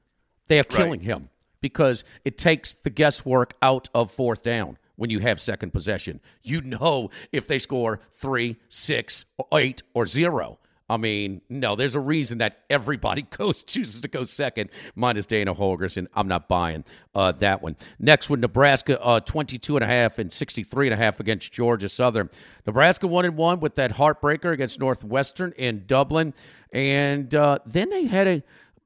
they 0.48 0.58
are 0.58 0.64
killing 0.64 1.00
right. 1.00 1.02
him 1.02 1.28
because 1.60 2.04
it 2.24 2.38
takes 2.38 2.74
the 2.74 2.90
guesswork 2.90 3.54
out 3.62 3.88
of 3.94 4.10
fourth 4.10 4.42
down 4.42 4.76
when 4.96 5.10
you 5.10 5.20
have 5.20 5.40
second 5.40 5.72
possession. 5.72 6.20
You 6.42 6.60
know 6.60 7.10
if 7.32 7.46
they 7.46 7.58
score 7.58 8.00
three, 8.12 8.56
six, 8.68 9.24
eight, 9.52 9.82
or 9.94 10.06
zero. 10.06 10.58
I 10.88 10.96
mean, 10.96 11.42
no, 11.48 11.76
there's 11.76 11.94
a 11.94 12.00
reason 12.00 12.38
that 12.38 12.60
everybody 12.70 13.22
goes 13.30 13.62
chooses 13.62 14.00
to 14.00 14.08
go 14.08 14.24
second, 14.24 14.70
minus 14.94 15.26
Dana 15.26 15.54
Holgorsen. 15.54 16.06
I'm 16.14 16.28
not 16.28 16.48
buying 16.48 16.84
uh, 17.14 17.32
that 17.32 17.62
one. 17.62 17.76
Next 17.98 18.30
one, 18.30 18.40
Nebraska, 18.40 19.00
uh, 19.02 19.20
22 19.20 19.76
and 19.76 19.84
a 19.84 19.86
half 19.86 20.18
and 20.18 20.32
63 20.32 20.88
and 20.88 20.94
a 20.94 20.96
half 20.96 21.20
against 21.20 21.52
Georgia 21.52 21.88
Southern. 21.88 22.30
Nebraska 22.66 23.06
one 23.06 23.24
and 23.24 23.36
one 23.36 23.60
with 23.60 23.74
that 23.76 23.92
heartbreaker 23.92 24.52
against 24.52 24.80
Northwestern 24.80 25.52
in 25.52 25.84
Dublin, 25.86 26.34
and 26.72 27.34
uh, 27.34 27.58
then 27.66 27.90
they 27.90 28.06
had 28.06 28.26
a 28.26 28.42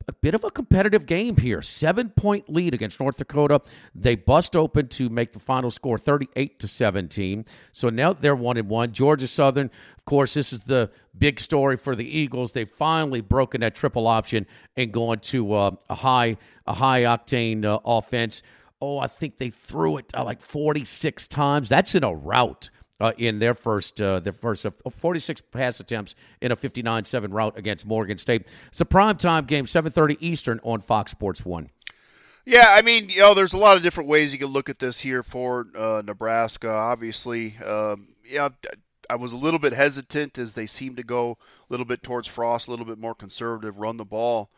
a 0.08 0.12
bit 0.12 0.34
of 0.34 0.44
a 0.44 0.50
competitive 0.50 1.06
game 1.06 1.36
here. 1.36 1.62
Seven 1.62 2.10
point 2.10 2.48
lead 2.48 2.74
against 2.74 3.00
North 3.00 3.18
Dakota. 3.18 3.60
They 3.94 4.14
bust 4.14 4.56
open 4.56 4.88
to 4.88 5.08
make 5.08 5.32
the 5.32 5.38
final 5.38 5.70
score 5.70 5.98
38 5.98 6.58
to 6.60 6.68
17. 6.68 7.44
So 7.72 7.88
now 7.88 8.12
they're 8.12 8.34
one 8.34 8.56
and 8.56 8.68
one. 8.68 8.92
Georgia 8.92 9.26
Southern, 9.26 9.66
of 9.66 10.04
course, 10.04 10.34
this 10.34 10.52
is 10.52 10.60
the 10.60 10.90
big 11.16 11.40
story 11.40 11.76
for 11.76 11.94
the 11.94 12.06
Eagles. 12.06 12.52
They've 12.52 12.68
finally 12.68 13.20
broken 13.20 13.60
that 13.60 13.74
triple 13.74 14.06
option 14.06 14.46
and 14.76 14.92
gone 14.92 15.20
to 15.20 15.52
uh, 15.52 15.70
a 15.88 15.94
high 15.94 16.36
a 16.66 16.74
high 16.74 17.02
octane 17.02 17.64
uh, 17.64 17.80
offense. 17.84 18.42
Oh, 18.80 18.98
I 18.98 19.06
think 19.06 19.38
they 19.38 19.50
threw 19.50 19.98
it 19.98 20.06
uh, 20.12 20.24
like 20.24 20.40
46 20.40 21.28
times. 21.28 21.68
That's 21.68 21.94
in 21.94 22.02
a 22.02 22.12
rout 22.12 22.68
uh, 23.02 23.12
in 23.18 23.40
their 23.40 23.54
first 23.54 24.00
uh, 24.00 24.20
their 24.20 24.32
first 24.32 24.64
uh, 24.64 24.70
46 24.88 25.42
pass 25.50 25.80
attempts 25.80 26.14
in 26.40 26.52
a 26.52 26.56
59-7 26.56 27.28
rout 27.32 27.58
against 27.58 27.84
Morgan 27.84 28.16
State. 28.16 28.46
It's 28.68 28.80
a 28.80 28.84
primetime 28.84 29.46
game, 29.46 29.66
7:30 29.66 30.16
Eastern 30.20 30.60
on 30.62 30.80
Fox 30.80 31.10
Sports 31.10 31.44
One. 31.44 31.70
Yeah, 32.46 32.68
I 32.70 32.82
mean, 32.82 33.08
you 33.08 33.20
know, 33.20 33.34
there's 33.34 33.52
a 33.52 33.58
lot 33.58 33.76
of 33.76 33.82
different 33.82 34.08
ways 34.08 34.32
you 34.32 34.38
can 34.38 34.48
look 34.48 34.68
at 34.68 34.78
this 34.78 35.00
here 35.00 35.22
for 35.22 35.66
uh, 35.76 36.02
Nebraska. 36.04 36.70
Obviously, 36.70 37.56
um, 37.58 38.08
yeah, 38.24 38.48
I 39.10 39.16
was 39.16 39.32
a 39.32 39.36
little 39.36 39.60
bit 39.60 39.72
hesitant 39.72 40.38
as 40.38 40.52
they 40.52 40.66
seem 40.66 40.96
to 40.96 41.02
go 41.02 41.32
a 41.32 41.36
little 41.70 41.86
bit 41.86 42.02
towards 42.02 42.28
Frost, 42.28 42.68
a 42.68 42.70
little 42.70 42.86
bit 42.86 42.98
more 42.98 43.14
conservative, 43.14 43.78
run 43.78 43.96
the 43.96 44.04
ball. 44.04 44.50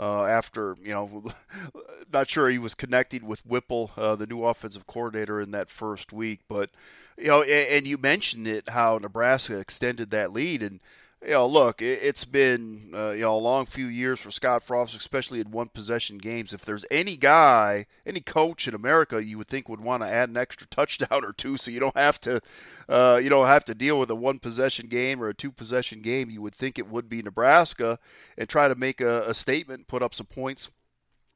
Uh, 0.00 0.24
after 0.24 0.76
you 0.82 0.90
know, 0.90 1.22
not 2.12 2.28
sure 2.30 2.48
he 2.48 2.58
was 2.58 2.74
connecting 2.74 3.26
with 3.26 3.44
Whipple, 3.46 3.90
uh, 3.96 4.16
the 4.16 4.26
new 4.26 4.44
offensive 4.44 4.86
coordinator, 4.86 5.40
in 5.40 5.50
that 5.52 5.70
first 5.70 6.12
week. 6.12 6.40
But 6.48 6.70
you 7.18 7.28
know, 7.28 7.42
and, 7.42 7.68
and 7.68 7.86
you 7.86 7.98
mentioned 7.98 8.46
it 8.46 8.70
how 8.70 8.98
Nebraska 8.98 9.58
extended 9.58 10.10
that 10.10 10.32
lead, 10.32 10.62
and 10.62 10.80
you 11.24 11.30
know, 11.30 11.46
look, 11.46 11.80
it, 11.80 12.00
has 12.02 12.24
been 12.24 12.92
uh, 12.94 13.10
you 13.10 13.20
know 13.20 13.34
a 13.34 13.38
long 13.38 13.66
few 13.66 13.86
years 13.86 14.18
for 14.18 14.30
Scott 14.30 14.62
Frost, 14.62 14.96
especially 14.96 15.40
in 15.40 15.50
one 15.50 15.68
possession 15.68 16.18
games. 16.18 16.52
If 16.52 16.64
there's 16.64 16.84
any 16.90 17.16
guy, 17.16 17.86
any 18.04 18.20
coach 18.20 18.66
in 18.66 18.74
America, 18.74 19.22
you 19.22 19.38
would 19.38 19.46
think 19.46 19.68
would 19.68 19.80
want 19.80 20.02
to 20.02 20.08
add 20.08 20.28
an 20.28 20.36
extra 20.36 20.66
touchdown 20.66 21.08
or 21.24 21.32
two, 21.32 21.56
so 21.56 21.70
you 21.70 21.80
don't 21.80 21.96
have 21.96 22.20
to, 22.22 22.40
uh, 22.88 23.20
you 23.22 23.30
don't 23.30 23.46
have 23.46 23.64
to 23.66 23.74
deal 23.74 24.00
with 24.00 24.10
a 24.10 24.16
one 24.16 24.38
possession 24.38 24.88
game 24.88 25.22
or 25.22 25.28
a 25.28 25.34
two 25.34 25.52
possession 25.52 26.02
game. 26.02 26.28
You 26.28 26.42
would 26.42 26.54
think 26.54 26.78
it 26.78 26.88
would 26.88 27.08
be 27.08 27.22
Nebraska, 27.22 27.98
and 28.36 28.48
try 28.48 28.66
to 28.68 28.74
make 28.74 29.00
a, 29.00 29.22
a 29.28 29.34
statement, 29.34 29.86
put 29.86 30.02
up 30.02 30.14
some 30.14 30.26
points. 30.26 30.70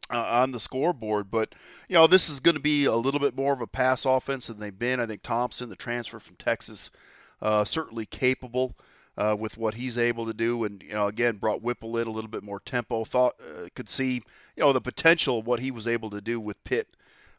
Uh, 0.09 0.21
on 0.21 0.53
the 0.53 0.61
scoreboard. 0.61 1.33
But, 1.33 1.57
you 1.89 1.95
know, 1.95 2.07
this 2.07 2.29
is 2.29 2.39
going 2.39 2.55
to 2.55 2.63
be 2.63 2.85
a 2.85 2.95
little 2.95 3.19
bit 3.19 3.35
more 3.35 3.53
of 3.53 3.61
a 3.61 3.67
pass 3.67 4.05
offense 4.05 4.47
than 4.47 4.61
they've 4.61 4.79
been. 4.79 5.01
I 5.01 5.07
think 5.07 5.23
Thompson, 5.23 5.69
the 5.69 5.75
transfer 5.75 6.21
from 6.21 6.37
Texas, 6.37 6.93
uh, 7.43 7.65
certainly 7.65 8.07
capable 8.07 8.77
uh, 9.17 9.37
with 9.39 9.57
what 9.57 9.75
he's 9.75 9.99
able 9.99 10.27
to 10.27 10.35
do. 10.35 10.65
And, 10.65 10.83
you 10.83 10.95
know, 10.95 11.07
again, 11.07 11.37
brought 11.37 11.63
Whipple 11.63 11.97
in 11.97 12.07
a 12.07 12.11
little 12.11 12.31
bit 12.31 12.43
more 12.43 12.61
tempo. 12.61 13.05
Thought 13.05 13.35
uh, 13.41 13.69
could 13.75 13.89
see, 13.89 14.15
you 14.57 14.63
know, 14.65 14.73
the 14.73 14.81
potential 14.81 15.39
of 15.39 15.47
what 15.47 15.61
he 15.61 15.71
was 15.71 15.87
able 15.87 16.11
to 16.11 16.21
do 16.21 16.41
with 16.41 16.63
Pitt. 16.65 16.89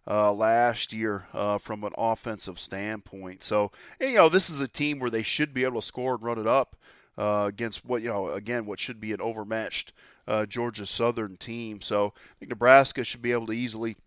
Uh, 0.09 0.31
last 0.31 0.93
year 0.93 1.25
uh, 1.33 1.57
from 1.57 1.83
an 1.83 1.91
offensive 1.97 2.57
standpoint. 2.57 3.43
So, 3.43 3.73
you 3.99 4.13
know, 4.13 4.29
this 4.29 4.49
is 4.49 4.61
a 4.61 4.67
team 4.69 4.99
where 4.99 5.09
they 5.09 5.21
should 5.21 5.53
be 5.53 5.65
able 5.65 5.81
to 5.81 5.85
score 5.85 6.15
and 6.15 6.23
run 6.23 6.39
it 6.39 6.47
up 6.47 6.77
uh, 7.17 7.43
against 7.49 7.83
what, 7.83 8.01
you 8.01 8.07
know, 8.07 8.29
again, 8.29 8.65
what 8.65 8.79
should 8.79 9.01
be 9.01 9.11
an 9.11 9.19
overmatched 9.19 9.91
uh, 10.25 10.45
Georgia 10.45 10.85
Southern 10.85 11.35
team. 11.35 11.81
So 11.81 12.13
I 12.15 12.33
think 12.39 12.51
Nebraska 12.51 13.03
should 13.03 13.21
be 13.21 13.33
able 13.33 13.47
to 13.47 13.53
easily 13.53 13.97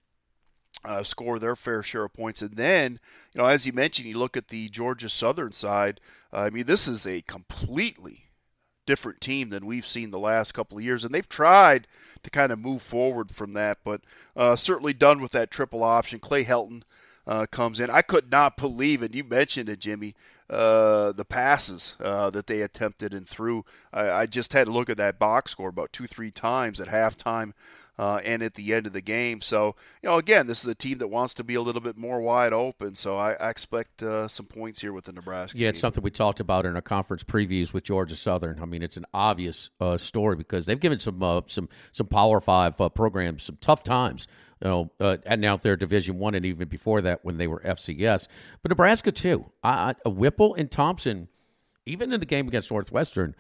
uh, 0.85 1.03
score 1.03 1.39
their 1.39 1.57
fair 1.57 1.83
share 1.83 2.05
of 2.05 2.13
points. 2.13 2.43
And 2.43 2.57
then, 2.57 2.99
you 3.35 3.41
know, 3.41 3.47
as 3.47 3.67
you 3.67 3.73
mentioned, 3.73 4.09
you 4.09 4.19
look 4.19 4.37
at 4.37 4.49
the 4.49 4.69
Georgia 4.69 5.09
Southern 5.09 5.53
side. 5.53 6.01
Uh, 6.33 6.41
I 6.41 6.51
mean, 6.51 6.67
this 6.67 6.89
is 6.89 7.07
a 7.07 7.23
completely 7.23 8.31
different 8.87 9.21
team 9.21 9.51
than 9.51 9.67
we've 9.67 9.87
seen 9.87 10.11
the 10.11 10.19
last 10.19 10.53
couple 10.53 10.79
of 10.79 10.85
years, 10.85 11.05
and 11.05 11.15
they've 11.15 11.29
tried 11.29 11.87
to 12.23 12.31
kind 12.31 12.51
of 12.51 12.59
move 12.59 12.83
forward 12.83 13.31
from 13.31 13.53
that, 13.53 13.79
but 13.85 14.01
uh, 14.37 14.57
certainly 14.57 14.93
done 14.93 15.21
with 15.21 15.33
that 15.33 15.51
triple 15.51 15.85
option. 15.85 16.19
Clay 16.19 16.45
Helton 16.45 16.83
uh, 17.27 17.47
comes 17.47 17.79
in. 17.79 17.91
I 17.91 18.03
could 18.03 18.31
not 18.31 18.57
believe 18.57 19.03
it. 19.03 19.15
You 19.15 19.25
mentioned 19.25 19.69
it, 19.69 19.79
Jimmy. 19.79 20.15
Uh, 20.49 21.13
the 21.13 21.25
passes 21.25 21.95
uh, 22.01 22.29
that 22.31 22.49
they 22.49 22.61
attempted 22.63 23.15
and 23.15 23.29
threw. 23.29 23.65
I, 23.93 24.11
I, 24.11 24.27
just 24.27 24.53
had 24.53 24.65
to 24.65 24.73
look 24.73 24.91
at 24.91 24.97
that 24.97 25.17
box 25.17 25.53
score 25.53 25.69
about 25.69 25.93
two, 25.93 26.09
three 26.09 26.33
times 26.33 26.81
at 26.81 26.89
halftime 26.89 27.53
uh, 27.99 28.21
and 28.25 28.43
at 28.43 28.55
the 28.55 28.73
end 28.73 28.87
of 28.87 28.93
the 28.93 29.01
game. 29.01 29.41
So, 29.41 29.77
you 30.03 30.09
know, 30.09 30.17
again, 30.17 30.47
this 30.47 30.63
is 30.63 30.67
a 30.67 30.75
team 30.75 30.99
that 30.99 31.09
wants 31.09 31.35
to 31.35 31.45
be 31.45 31.55
a 31.55 31.61
little 31.61 31.83
bit 31.83 31.97
more 31.97 32.21
wide 32.21 32.53
open. 32.53 32.95
So 32.95 33.19
I, 33.19 33.33
I 33.35 33.51
expect 33.51 34.03
uh, 34.03 34.29
some 34.29 34.47
points 34.47 34.81
here 34.81 34.93
with 34.93 35.05
the 35.05 35.13
Nebraska. 35.13 35.59
Yeah, 35.59 35.69
it's 35.69 35.79
team. 35.79 35.81
something 35.83 36.03
we 36.03 36.11
talked 36.11 36.41
about 36.41 36.67
in 36.67 36.75
our 36.75 36.83
conference 36.83 37.25
previews 37.25 37.73
with 37.73 37.85
Georgia 37.85 38.17
Southern. 38.17 38.61
I 38.61 38.65
mean, 38.65 38.83
it's 38.83 38.97
an 38.97 39.07
obvious 39.13 39.71
uh, 39.81 39.99
story 39.99 40.37
because 40.37 40.67
they've 40.67 40.81
given 40.81 40.99
some 40.99 41.23
uh, 41.23 41.43
some 41.47 41.69
some 41.93 42.07
Power 42.07 42.41
Five 42.41 42.81
uh, 42.81 42.89
programs 42.89 43.43
some 43.43 43.59
tough 43.61 43.83
times. 43.83 44.27
You 44.63 44.69
know, 44.69 44.91
uh, 45.01 45.17
and 45.25 45.41
now 45.41 45.57
they're 45.57 45.77
Division 45.77 46.19
One, 46.19 46.35
and 46.35 46.45
even 46.45 46.69
before 46.69 47.01
that, 47.03 47.25
when 47.25 47.39
they 47.39 47.47
were 47.47 47.61
FCS. 47.61 48.29
But 48.63 48.71
Nebraska 48.71 49.11
too. 49.11 49.47
I, 49.63 49.95
I, 50.05 50.09
Whipple 50.09 50.55
and 50.55 50.71
Thompson, 50.71 51.29
even 51.87 52.13
in 52.13 52.21
the 52.21 52.27
game 52.27 52.47
against 52.47 52.71
Northwestern, 52.71 53.35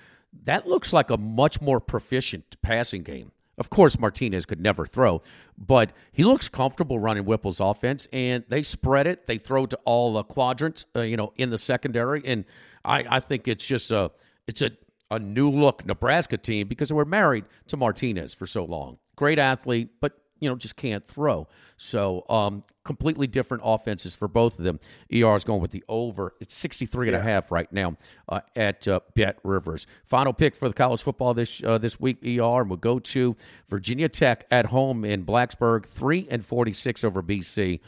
that 0.44 0.66
looks 0.66 0.92
like 0.92 1.10
a 1.10 1.16
much 1.16 1.60
more 1.60 1.80
proficient 1.80 2.56
passing 2.62 3.02
game 3.02 3.32
of 3.60 3.68
course, 3.68 3.98
Martinez 3.98 4.46
could 4.46 4.58
never 4.58 4.86
throw, 4.86 5.20
but 5.58 5.92
he 6.12 6.24
looks 6.24 6.48
comfortable 6.48 6.98
running 6.98 7.24
Whipple's 7.24 7.60
offense, 7.60 8.08
and 8.10 8.42
they 8.48 8.62
spread 8.62 9.06
it. 9.06 9.26
They 9.26 9.36
throw 9.36 9.66
to 9.66 9.78
all 9.84 10.14
the 10.14 10.24
quadrants, 10.24 10.86
uh, 10.96 11.02
you 11.02 11.18
know, 11.18 11.34
in 11.36 11.50
the 11.50 11.58
secondary, 11.58 12.22
and 12.24 12.46
I, 12.86 13.04
I 13.08 13.20
think 13.20 13.46
it's 13.46 13.66
just 13.66 13.90
a 13.90 14.10
it's 14.48 14.62
a 14.62 14.72
a 15.10 15.18
new 15.18 15.50
look 15.50 15.84
Nebraska 15.84 16.38
team 16.38 16.68
because 16.68 16.88
they 16.88 16.94
were 16.94 17.04
married 17.04 17.44
to 17.66 17.76
Martinez 17.76 18.32
for 18.32 18.46
so 18.46 18.64
long. 18.64 18.98
Great 19.16 19.38
athlete, 19.38 19.90
but 20.00 20.18
you 20.40 20.48
know, 20.48 20.56
just 20.56 20.76
can't 20.76 21.06
throw. 21.06 21.46
So, 21.76 22.24
um, 22.28 22.64
completely 22.84 23.26
different 23.26 23.62
offenses 23.64 24.14
for 24.14 24.26
both 24.26 24.58
of 24.58 24.64
them. 24.64 24.80
ER 25.14 25.36
is 25.36 25.44
going 25.44 25.60
with 25.60 25.70
the 25.70 25.84
over. 25.88 26.34
It's 26.40 26.54
63 26.54 27.08
and 27.08 27.14
yeah. 27.14 27.20
a 27.20 27.22
half 27.22 27.52
right 27.52 27.70
now 27.72 27.96
uh, 28.28 28.40
at 28.56 28.88
uh, 28.88 29.00
Bet 29.14 29.38
Rivers. 29.44 29.86
Final 30.04 30.32
pick 30.32 30.56
for 30.56 30.66
the 30.66 30.74
college 30.74 31.02
football 31.02 31.34
this 31.34 31.62
uh, 31.62 31.78
this 31.78 32.00
week, 32.00 32.18
ER, 32.24 32.62
and 32.62 32.70
we'll 32.70 32.78
go 32.78 32.98
to 32.98 33.36
Virginia 33.68 34.08
Tech 34.08 34.46
at 34.50 34.66
home 34.66 35.04
in 35.04 35.24
Blacksburg, 35.24 35.86
3 35.86 36.28
and 36.30 36.44
46 36.44 37.04
over 37.04 37.22
BC. 37.22 37.80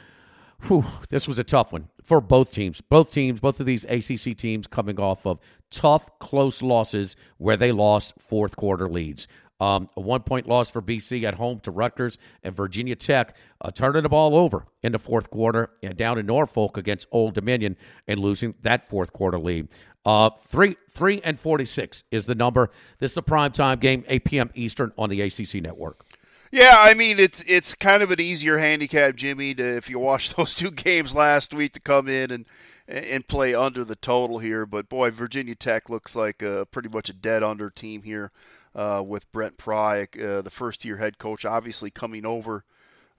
Whew, 0.69 0.85
this 1.11 1.27
was 1.27 1.41
a 1.41 1.45
tough 1.45 1.73
one 1.73 1.89
for 2.03 2.21
both 2.21 2.53
teams. 2.53 2.81
Both 2.81 3.13
teams, 3.13 3.41
both 3.41 3.59
of 3.59 3.67
these 3.67 3.85
ACC 3.85 4.37
teams 4.37 4.69
coming 4.69 5.01
off 5.01 5.27
of 5.27 5.41
tough, 5.71 6.09
close 6.21 6.63
losses 6.63 7.17
where 7.39 7.57
they 7.57 7.73
lost 7.73 8.15
fourth 8.21 8.55
quarter 8.55 8.89
leads. 8.89 9.27
Um, 9.63 9.89
a 9.97 10.01
one 10.01 10.23
point 10.23 10.49
loss 10.49 10.69
for 10.69 10.83
BC 10.83 11.23
at 11.23 11.35
home 11.35 11.61
to 11.61 11.71
Rutgers 11.71 12.19
and 12.43 12.53
Virginia 12.53 12.97
Tech, 12.97 13.37
uh, 13.61 13.71
turning 13.71 14.03
the 14.03 14.09
ball 14.09 14.35
over 14.35 14.67
in 14.83 14.91
the 14.91 14.99
fourth 14.99 15.31
quarter 15.31 15.71
and 15.85 15.97
down 15.97 16.19
in 16.19 16.27
Norfolk 16.27 16.77
against 16.77 17.07
Old 17.13 17.35
Dominion 17.35 17.77
and 18.09 18.19
losing 18.19 18.55
that 18.63 18.83
fourth 18.83 19.13
quarter 19.13 19.39
lead. 19.39 19.69
Uh, 20.05 20.31
three, 20.31 20.75
three 20.91 21.21
and 21.23 21.39
forty-six 21.39 22.03
is 22.11 22.27
the 22.27 22.35
number. 22.35 22.73
This 22.99 23.13
is 23.13 23.19
a 23.19 23.23
prime 23.23 23.53
time 23.53 23.79
game, 23.79 24.05
8 24.09 24.25
p.m. 24.25 24.51
Eastern 24.57 24.91
on 24.99 25.11
the 25.11 25.21
ACC 25.21 25.63
network. 25.63 26.05
Yeah, 26.51 26.75
I 26.79 26.95
mean 26.95 27.21
it's 27.21 27.41
it's 27.43 27.77
kind 27.77 28.03
of 28.03 28.11
an 28.11 28.21
easier 28.21 28.59
handicap, 28.59 29.15
Jimmy, 29.15 29.55
to 29.55 29.77
if 29.77 29.89
you 29.89 30.01
watch 30.01 30.35
those 30.37 30.57
two 30.57 30.73
games 30.73 31.15
last 31.15 31.55
week 31.55 31.75
to 31.75 31.81
come 31.81 32.09
in 32.09 32.33
and 32.33 32.47
and 32.89 33.27
play 33.27 33.55
under 33.55 33.85
the 33.85 33.97
total 33.97 34.39
here. 34.39 34.67
But 34.67 34.89
boy, 34.89 35.11
Virginia 35.11 35.55
Tech 35.55 35.89
looks 35.89 36.17
like 36.17 36.43
a, 36.43 36.67
pretty 36.71 36.89
much 36.89 37.09
a 37.09 37.15
dead 37.15 37.43
under 37.43 37.71
team 37.71 38.03
here 38.03 38.31
uh, 38.75 39.03
with 39.07 39.31
Brent 39.33 39.59
Pry, 39.59 40.03
uh, 40.03 40.43
the 40.43 40.51
first 40.51 40.85
year 40.85 40.97
head 40.97 41.19
coach, 41.19 41.45
obviously 41.45 41.91
coming 41.91 42.25
over 42.25 42.65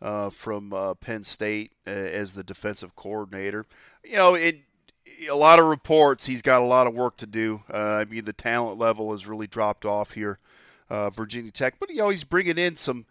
uh, 0.02 0.30
from 0.30 0.74
uh, 0.74 0.94
Penn 0.96 1.24
State 1.24 1.72
uh, 1.88 1.92
as 1.92 2.34
the 2.34 2.44
defensive 2.44 2.96
coordinator. 2.96 3.66
You 4.04 4.18
know, 4.18 4.36
it, 4.36 4.62
a 5.30 5.36
lot 5.36 5.60
of 5.60 5.66
reports 5.66 6.26
he's 6.26 6.42
got 6.42 6.62
a 6.62 6.66
lot 6.66 6.88
of 6.88 6.94
work 6.94 7.18
to 7.18 7.26
do. 7.26 7.62
Uh, 7.72 7.98
I 7.98 8.06
mean, 8.06 8.26
the 8.26 8.34
talent 8.34 8.80
level 8.80 9.12
has 9.12 9.28
really 9.28 9.48
dropped 9.48 9.86
off 9.86 10.12
here, 10.12 10.40
Virginia 10.90 11.52
Tech, 11.52 11.76
but 11.80 11.90
you 11.90 11.98
know 11.98 12.10
he's 12.10 12.24
bringing 12.24 12.58
in 12.58 12.76
some. 12.76 13.06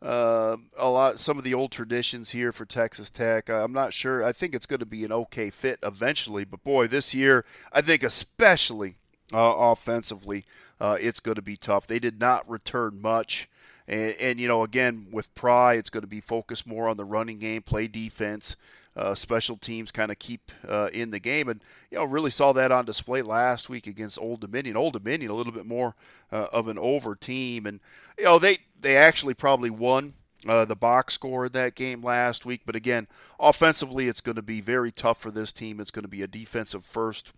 Uh, 0.00 0.56
a 0.76 0.88
lot 0.88 1.18
some 1.18 1.38
of 1.38 1.44
the 1.44 1.54
old 1.54 1.72
traditions 1.72 2.30
here 2.30 2.52
for 2.52 2.64
Texas 2.64 3.10
Tech. 3.10 3.48
I'm 3.48 3.72
not 3.72 3.92
sure. 3.92 4.24
I 4.24 4.32
think 4.32 4.54
it's 4.54 4.66
going 4.66 4.80
to 4.80 4.86
be 4.86 5.04
an 5.04 5.10
okay 5.10 5.50
fit 5.50 5.80
eventually, 5.82 6.44
but 6.44 6.62
boy, 6.62 6.86
this 6.86 7.14
year 7.14 7.44
I 7.72 7.80
think 7.80 8.04
especially 8.04 8.96
uh, 9.32 9.54
offensively, 9.56 10.44
uh, 10.80 10.96
it's 11.00 11.20
going 11.20 11.34
to 11.34 11.42
be 11.42 11.56
tough. 11.56 11.86
They 11.86 11.98
did 11.98 12.20
not 12.20 12.48
return 12.48 13.00
much. 13.00 13.48
And, 13.86 14.14
and, 14.20 14.40
you 14.40 14.46
know, 14.46 14.62
again, 14.62 15.06
with 15.10 15.34
Pry, 15.34 15.74
it's 15.74 15.90
going 15.90 16.02
to 16.02 16.06
be 16.06 16.20
focused 16.20 16.66
more 16.66 16.88
on 16.88 16.96
the 16.96 17.04
running 17.04 17.38
game, 17.38 17.62
play 17.62 17.88
defense, 17.88 18.54
uh, 18.98 19.14
special 19.14 19.56
teams 19.56 19.92
kind 19.92 20.10
of 20.10 20.18
keep 20.18 20.50
uh, 20.66 20.88
in 20.92 21.10
the 21.10 21.20
game. 21.20 21.48
And, 21.48 21.62
you 21.90 21.98
know, 21.98 22.04
really 22.04 22.30
saw 22.30 22.52
that 22.52 22.72
on 22.72 22.84
display 22.84 23.22
last 23.22 23.68
week 23.68 23.86
against 23.86 24.18
Old 24.18 24.40
Dominion. 24.40 24.76
Old 24.76 24.94
Dominion, 24.94 25.30
a 25.30 25.34
little 25.34 25.52
bit 25.52 25.66
more 25.66 25.94
uh, 26.32 26.48
of 26.52 26.68
an 26.68 26.78
over 26.78 27.14
team. 27.14 27.66
And, 27.66 27.80
you 28.18 28.24
know, 28.24 28.38
they, 28.38 28.58
they 28.80 28.96
actually 28.96 29.34
probably 29.34 29.70
won 29.70 30.14
uh, 30.46 30.64
the 30.64 30.76
box 30.76 31.14
score 31.14 31.48
that 31.48 31.74
game 31.74 32.02
last 32.02 32.44
week. 32.44 32.62
But 32.66 32.76
again, 32.76 33.06
offensively, 33.38 34.08
it's 34.08 34.20
going 34.20 34.36
to 34.36 34.42
be 34.42 34.60
very 34.60 34.90
tough 34.90 35.20
for 35.20 35.30
this 35.30 35.52
team. 35.52 35.80
It's 35.80 35.90
going 35.90 36.04
to 36.04 36.08
be 36.08 36.22
a 36.22 36.28
defensive 36.28 36.84
first 36.84 37.32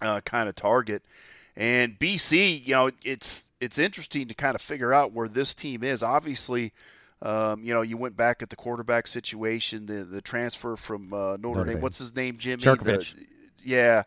uh, 0.00 0.20
kind 0.20 0.48
of 0.48 0.54
target. 0.54 1.02
And 1.56 1.98
BC, 1.98 2.66
you 2.66 2.74
know, 2.74 2.90
it's 3.04 3.44
it's 3.60 3.78
interesting 3.78 4.28
to 4.28 4.34
kind 4.34 4.54
of 4.54 4.60
figure 4.60 4.92
out 4.92 5.12
where 5.12 5.28
this 5.28 5.54
team 5.54 5.82
is. 5.82 6.02
Obviously, 6.02 6.72
um, 7.24 7.64
you 7.64 7.72
know, 7.72 7.80
you 7.80 7.96
went 7.96 8.16
back 8.16 8.42
at 8.42 8.50
the 8.50 8.56
quarterback 8.56 9.06
situation, 9.06 9.86
the 9.86 10.04
the 10.04 10.20
transfer 10.20 10.76
from 10.76 11.12
uh, 11.12 11.36
Notre, 11.36 11.38
Notre 11.38 11.64
Dame. 11.64 11.74
Dame. 11.74 11.82
What's 11.82 11.98
his 11.98 12.14
name, 12.14 12.36
Jimmy? 12.36 12.62
The, 13.16 13.26
yeah, 13.64 14.02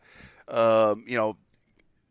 um, 0.47 1.03
you 1.07 1.17
know, 1.17 1.36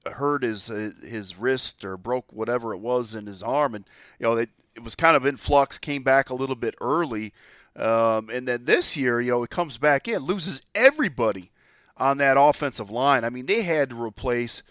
hurt 0.04 0.42
his 0.42 0.66
his 0.66 1.38
wrist 1.38 1.84
or 1.84 1.96
broke 1.96 2.32
whatever 2.32 2.74
it 2.74 2.78
was 2.78 3.14
in 3.14 3.26
his 3.26 3.40
arm, 3.40 3.76
and 3.76 3.84
you 4.18 4.26
know, 4.26 4.36
it, 4.36 4.50
it 4.74 4.82
was 4.82 4.96
kind 4.96 5.16
of 5.16 5.24
in 5.24 5.36
flux. 5.36 5.78
Came 5.78 6.02
back 6.02 6.30
a 6.30 6.34
little 6.34 6.56
bit 6.56 6.74
early, 6.80 7.32
um, 7.76 8.28
and 8.28 8.48
then 8.48 8.64
this 8.64 8.96
year, 8.96 9.20
you 9.20 9.30
know, 9.30 9.44
it 9.44 9.50
comes 9.50 9.78
back 9.78 10.08
in, 10.08 10.18
loses 10.18 10.60
everybody 10.74 11.52
on 11.96 12.18
that 12.18 12.36
offensive 12.36 12.90
line. 12.90 13.24
I 13.24 13.30
mean, 13.30 13.46
they 13.46 13.62
had 13.62 13.90
to 13.90 14.02
replace 14.02 14.64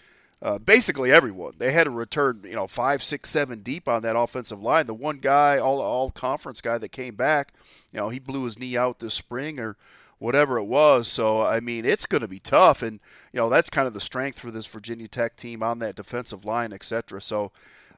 uh, 0.46 0.60
basically 0.60 1.12
everyone. 1.12 1.54
They 1.58 1.72
had 1.72 1.86
to 1.86 1.90
return, 1.90 2.42
you 2.44 2.54
know, 2.54 2.68
five, 2.68 3.02
six, 3.02 3.32
seven 3.32 3.62
deep 3.62 3.88
on 3.88 4.04
that 4.04 4.16
offensive 4.16 4.62
line. 4.62 4.86
The 4.86 4.94
one 4.94 5.18
guy, 5.18 5.58
all 5.58 5.82
all 5.82 6.12
conference 6.12 6.62
guy 6.62 6.78
that 6.78 6.92
came 6.92 7.16
back, 7.16 7.52
you 7.92 8.00
know, 8.00 8.10
he 8.10 8.20
blew 8.20 8.46
his 8.46 8.60
knee 8.60 8.78
out 8.78 9.00
this 9.00 9.16
spring 9.16 9.60
or 9.60 9.76
whatever 10.20 10.60
it 10.60 10.66
was. 10.66 11.08
So 11.08 11.42
I 11.42 11.62
mean, 11.62 11.84
it's 11.84 12.06
going 12.06 12.22
to 12.22 12.28
be 12.28 12.38
tough, 12.38 12.84
and 12.84 13.00
you 13.34 13.40
know 13.40 13.50
that's 13.50 13.72
kind 13.72 13.88
of 13.88 13.96
the 13.96 14.00
strength 14.00 14.38
for 14.38 14.52
this 14.52 14.68
Virginia 14.68 15.08
Tech 15.08 15.36
team 15.36 15.64
on 15.64 15.80
that 15.80 15.96
defensive 15.96 16.46
line, 16.46 16.72
etc. 16.72 17.22
So. 17.22 17.52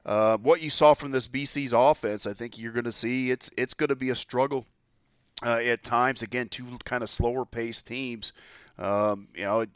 Uh, 0.06 0.38
what 0.38 0.62
you 0.62 0.70
saw 0.70 0.94
from 0.94 1.10
this 1.10 1.28
BC's 1.28 1.74
offense, 1.74 2.26
I 2.26 2.32
think 2.32 2.56
you're 2.56 2.72
going 2.72 2.84
to 2.84 2.92
see 2.92 3.30
it's 3.30 3.50
it's 3.58 3.74
going 3.74 3.90
to 3.90 3.96
be 3.96 4.08
a 4.08 4.14
struggle 4.14 4.64
uh, 5.44 5.56
at 5.56 5.82
times. 5.82 6.22
Again, 6.22 6.48
two 6.48 6.64
kind 6.84 7.02
of 7.02 7.10
slower 7.10 7.44
paced 7.44 7.86
teams. 7.86 8.32
Um, 8.78 9.28
you 9.34 9.44
know, 9.44 9.66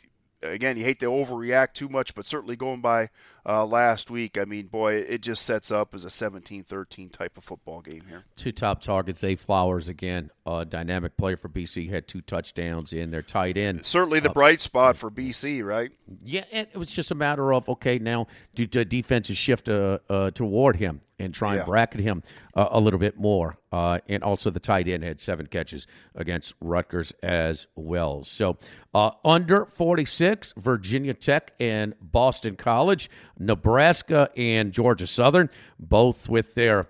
again, 0.43 0.77
you 0.77 0.85
hate 0.85 1.01
to 1.01 1.07
overreact 1.07 1.75
too 1.75 1.89
much, 1.89 2.15
but 2.15 2.27
certainly 2.27 2.57
going 2.57 2.81
by 2.81 3.09
uh, 3.45 3.67
last 3.67 4.11
week, 4.11 4.39
I 4.39 4.45
mean, 4.45 4.67
boy, 4.67 4.95
it 4.95 5.21
just 5.21 5.45
sets 5.45 5.71
up 5.71 5.95
as 5.95 6.05
a 6.05 6.09
17-13 6.09 7.11
type 7.11 7.37
of 7.37 7.45
football 7.45 7.81
game 7.81 8.03
here. 8.09 8.25
Two 8.37 8.53
top 8.53 8.81
targets, 8.81 9.25
A. 9.25 9.35
Flowers 9.35 9.89
again, 9.89 10.31
uh, 10.47 10.65
dynamic 10.65 11.17
player 11.17 11.37
for 11.37 11.49
BC, 11.49 11.91
had 11.91 12.07
two 12.07 12.21
touchdowns 12.21 12.93
in 12.93 13.11
their 13.11 13.23
tight 13.23 13.57
end. 13.57 13.85
Certainly 13.85 14.21
the 14.21 14.31
uh, 14.31 14.35
bright 14.35 14.61
spot 14.61 14.97
for 14.97 15.11
BC, 15.11 15.65
right? 15.65 15.91
Yeah, 16.25 16.45
it 16.51 16.77
was 16.77 16.95
just 16.95 17.11
a 17.11 17.15
matter 17.15 17.53
of 17.53 17.69
okay, 17.69 17.99
now 17.99 18.27
do 18.55 18.67
the 18.67 18.85
defenses 18.85 19.37
shift 19.37 19.69
uh, 19.69 19.99
uh, 20.09 20.31
toward 20.31 20.77
him 20.77 21.01
and 21.23 21.33
try 21.33 21.51
and 21.53 21.61
yeah. 21.61 21.67
bracket 21.67 22.01
him 22.01 22.23
uh, 22.55 22.69
a 22.71 22.81
little 22.81 22.99
bit 22.99 23.19
more. 23.19 23.57
Uh, 23.71 23.99
and 24.09 24.23
also 24.23 24.51
the 24.51 24.61
tight 24.61 24.89
end 24.89 25.03
had 25.05 25.21
seven 25.21 25.47
catches 25.47 25.87
against 26.15 26.55
Rutgers 26.61 27.13
as 27.23 27.67
well. 27.77 28.25
So 28.25 28.59
uh, 28.93 29.13
under 29.25 29.65
46, 29.65 30.53
Virginia 30.59 31.15
Tech 31.15 31.53
and 31.59 31.95
Boston 32.01 32.57
College, 32.57 33.09
Nebraska 33.47 34.31
and 34.37 34.73
Georgia 34.73 35.07
Southern, 35.07 35.51
both 35.79 36.29
with 36.29 36.55
their 36.55 36.87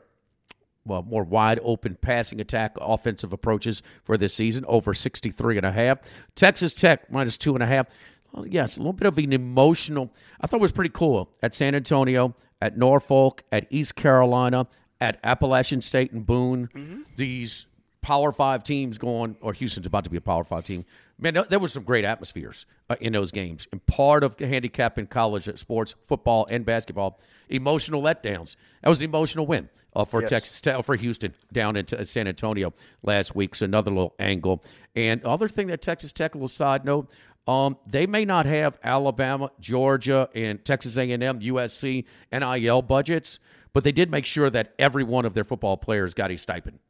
well, 0.85 1.03
more 1.03 1.25
wide 1.25 1.61
open 1.63 1.97
passing 2.01 2.41
attack 2.41 2.77
offensive 2.81 3.33
approaches 3.33 3.83
for 4.05 4.17
this 4.17 4.35
season, 4.35 4.65
over 4.67 4.95
63 4.95 5.59
and 5.59 5.67
a 5.67 5.73
half. 5.73 5.99
Texas 6.35 6.75
Tech 6.75 7.11
minus 7.11 7.37
two 7.37 7.55
and 7.55 7.63
a 7.63 7.67
half. 7.67 7.87
Well, 8.33 8.47
yes, 8.47 8.77
a 8.77 8.81
little 8.81 8.93
bit 8.93 9.07
of 9.07 9.19
an 9.19 9.33
emotional. 9.33 10.13
I 10.41 10.47
thought 10.47 10.57
it 10.57 10.63
was 10.63 10.73
pretty 10.73 10.91
cool 10.91 11.31
at 11.43 11.55
San 11.55 11.75
Antonio, 11.75 12.35
at 12.61 12.77
Norfolk, 12.77 13.43
at 13.53 13.67
East 13.71 13.95
Carolina, 13.95 14.67
at 15.01 15.21
Appalachian 15.23 15.81
State 15.81 16.13
and 16.13 16.27
Boone. 16.27 16.69
Mm-hmm. 16.69 17.03
These 17.17 17.67
Power 18.01 18.33
Five 18.33 18.65
teams 18.65 18.99
going, 18.99 19.37
or 19.41 19.53
Houston's 19.53 19.87
about 19.87 20.05
to 20.05 20.11
be 20.11 20.17
a 20.17 20.21
Power 20.21 20.45
Five 20.45 20.65
team. 20.65 20.85
Man, 21.23 21.39
there 21.49 21.61
was 21.61 21.73
some 21.73 21.85
great 21.85 22.05
atmospheres 22.05 22.67
uh, 22.91 22.97
in 23.01 23.13
those 23.13 23.31
games. 23.31 23.69
And 23.71 23.85
part 23.87 24.25
of 24.25 24.37
handicap 24.41 24.99
in 24.99 25.07
college 25.07 25.49
sports, 25.57 25.95
football 26.05 26.49
and 26.51 26.67
basketball, 26.67 27.21
emotional 27.49 28.03
letdowns. 28.03 28.57
That 28.83 28.89
was 28.89 28.99
an 28.99 29.05
emotional 29.05 29.47
win 29.47 29.69
uh, 29.95 30.05
for 30.05 30.21
yes. 30.21 30.31
Texas 30.31 30.85
for 30.85 30.97
Houston 30.97 31.33
down 31.53 31.77
into 31.77 32.05
San 32.07 32.27
Antonio 32.27 32.73
last 33.05 33.37
week. 33.37 33.55
So 33.55 33.67
another 33.67 33.93
little 33.93 34.17
angle. 34.19 34.65
And 34.97 35.25
other 35.25 35.49
thing 35.49 35.69
that 35.69 35.81
Texas 35.81 36.13
Tech, 36.13 36.35
a 36.35 36.39
little 36.39 36.49
side 36.49 36.85
note, 36.85 37.09
um, 37.47 37.79
they 37.87 38.07
may 38.07 38.25
not 38.25 38.45
have 38.47 38.77
Alabama, 38.83 39.53
Georgia, 39.61 40.29
and 40.35 40.65
Texas 40.65 40.97
A&M, 40.97 41.21
USC, 41.21 42.05
NIL 42.33 42.83
budgets, 42.83 43.39
but 43.73 43.85
they 43.85 43.93
did 43.93 44.11
make 44.11 44.27
sure 44.27 44.51
that 44.51 44.75
every 44.77 45.05
one 45.05 45.25
of 45.25 45.35
their 45.35 45.45
football 45.45 45.77
players 45.77 46.15
got 46.15 46.33
a 46.33 46.37
stipend 46.37 46.81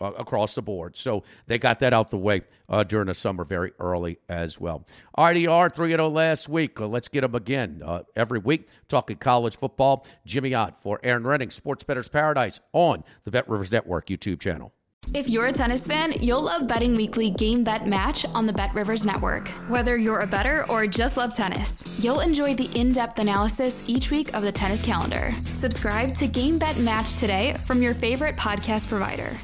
uh, 0.00 0.12
across 0.12 0.54
the 0.54 0.62
board. 0.62 0.96
So 0.96 1.24
they 1.46 1.58
got 1.58 1.78
that 1.80 1.92
out 1.92 2.10
the 2.10 2.18
way 2.18 2.42
uh, 2.68 2.84
during 2.84 3.06
the 3.06 3.14
summer 3.14 3.44
very 3.44 3.72
early 3.78 4.18
as 4.28 4.60
well. 4.60 4.86
RDR 5.16 5.74
3 5.74 5.90
0 5.90 6.08
last 6.08 6.48
week. 6.48 6.80
Uh, 6.80 6.86
let's 6.86 7.08
get 7.08 7.22
them 7.22 7.34
again 7.34 7.82
uh, 7.84 8.02
every 8.16 8.38
week. 8.38 8.68
Talking 8.88 9.16
college 9.16 9.56
football. 9.56 10.06
Jimmy 10.24 10.54
Ott 10.54 10.80
for 10.82 11.00
Erin 11.02 11.24
Rynning, 11.24 11.52
Sports 11.52 11.84
Bettor's 11.84 12.08
Paradise 12.08 12.60
on 12.72 13.04
the 13.24 13.30
Bet 13.30 13.48
Rivers 13.48 13.72
Network 13.72 14.06
YouTube 14.06 14.40
channel. 14.40 14.72
If 15.14 15.30
you're 15.30 15.46
a 15.46 15.52
tennis 15.52 15.86
fan, 15.86 16.12
you'll 16.20 16.42
love 16.42 16.68
Betting 16.68 16.94
Weekly 16.94 17.30
Game 17.30 17.64
Bet 17.64 17.86
Match 17.86 18.26
on 18.34 18.44
the 18.44 18.52
Bet 18.52 18.74
Rivers 18.74 19.06
Network. 19.06 19.48
Whether 19.70 19.96
you're 19.96 20.20
a 20.20 20.26
better 20.26 20.70
or 20.70 20.86
just 20.86 21.16
love 21.16 21.34
tennis, 21.34 21.82
you'll 21.98 22.20
enjoy 22.20 22.54
the 22.54 22.70
in 22.78 22.92
depth 22.92 23.18
analysis 23.18 23.88
each 23.88 24.10
week 24.10 24.34
of 24.34 24.42
the 24.42 24.52
tennis 24.52 24.82
calendar. 24.82 25.32
Subscribe 25.54 26.14
to 26.16 26.26
Game 26.26 26.58
Bet 26.58 26.76
Match 26.76 27.14
today 27.14 27.56
from 27.64 27.80
your 27.80 27.94
favorite 27.94 28.36
podcast 28.36 28.88
provider. 28.88 29.34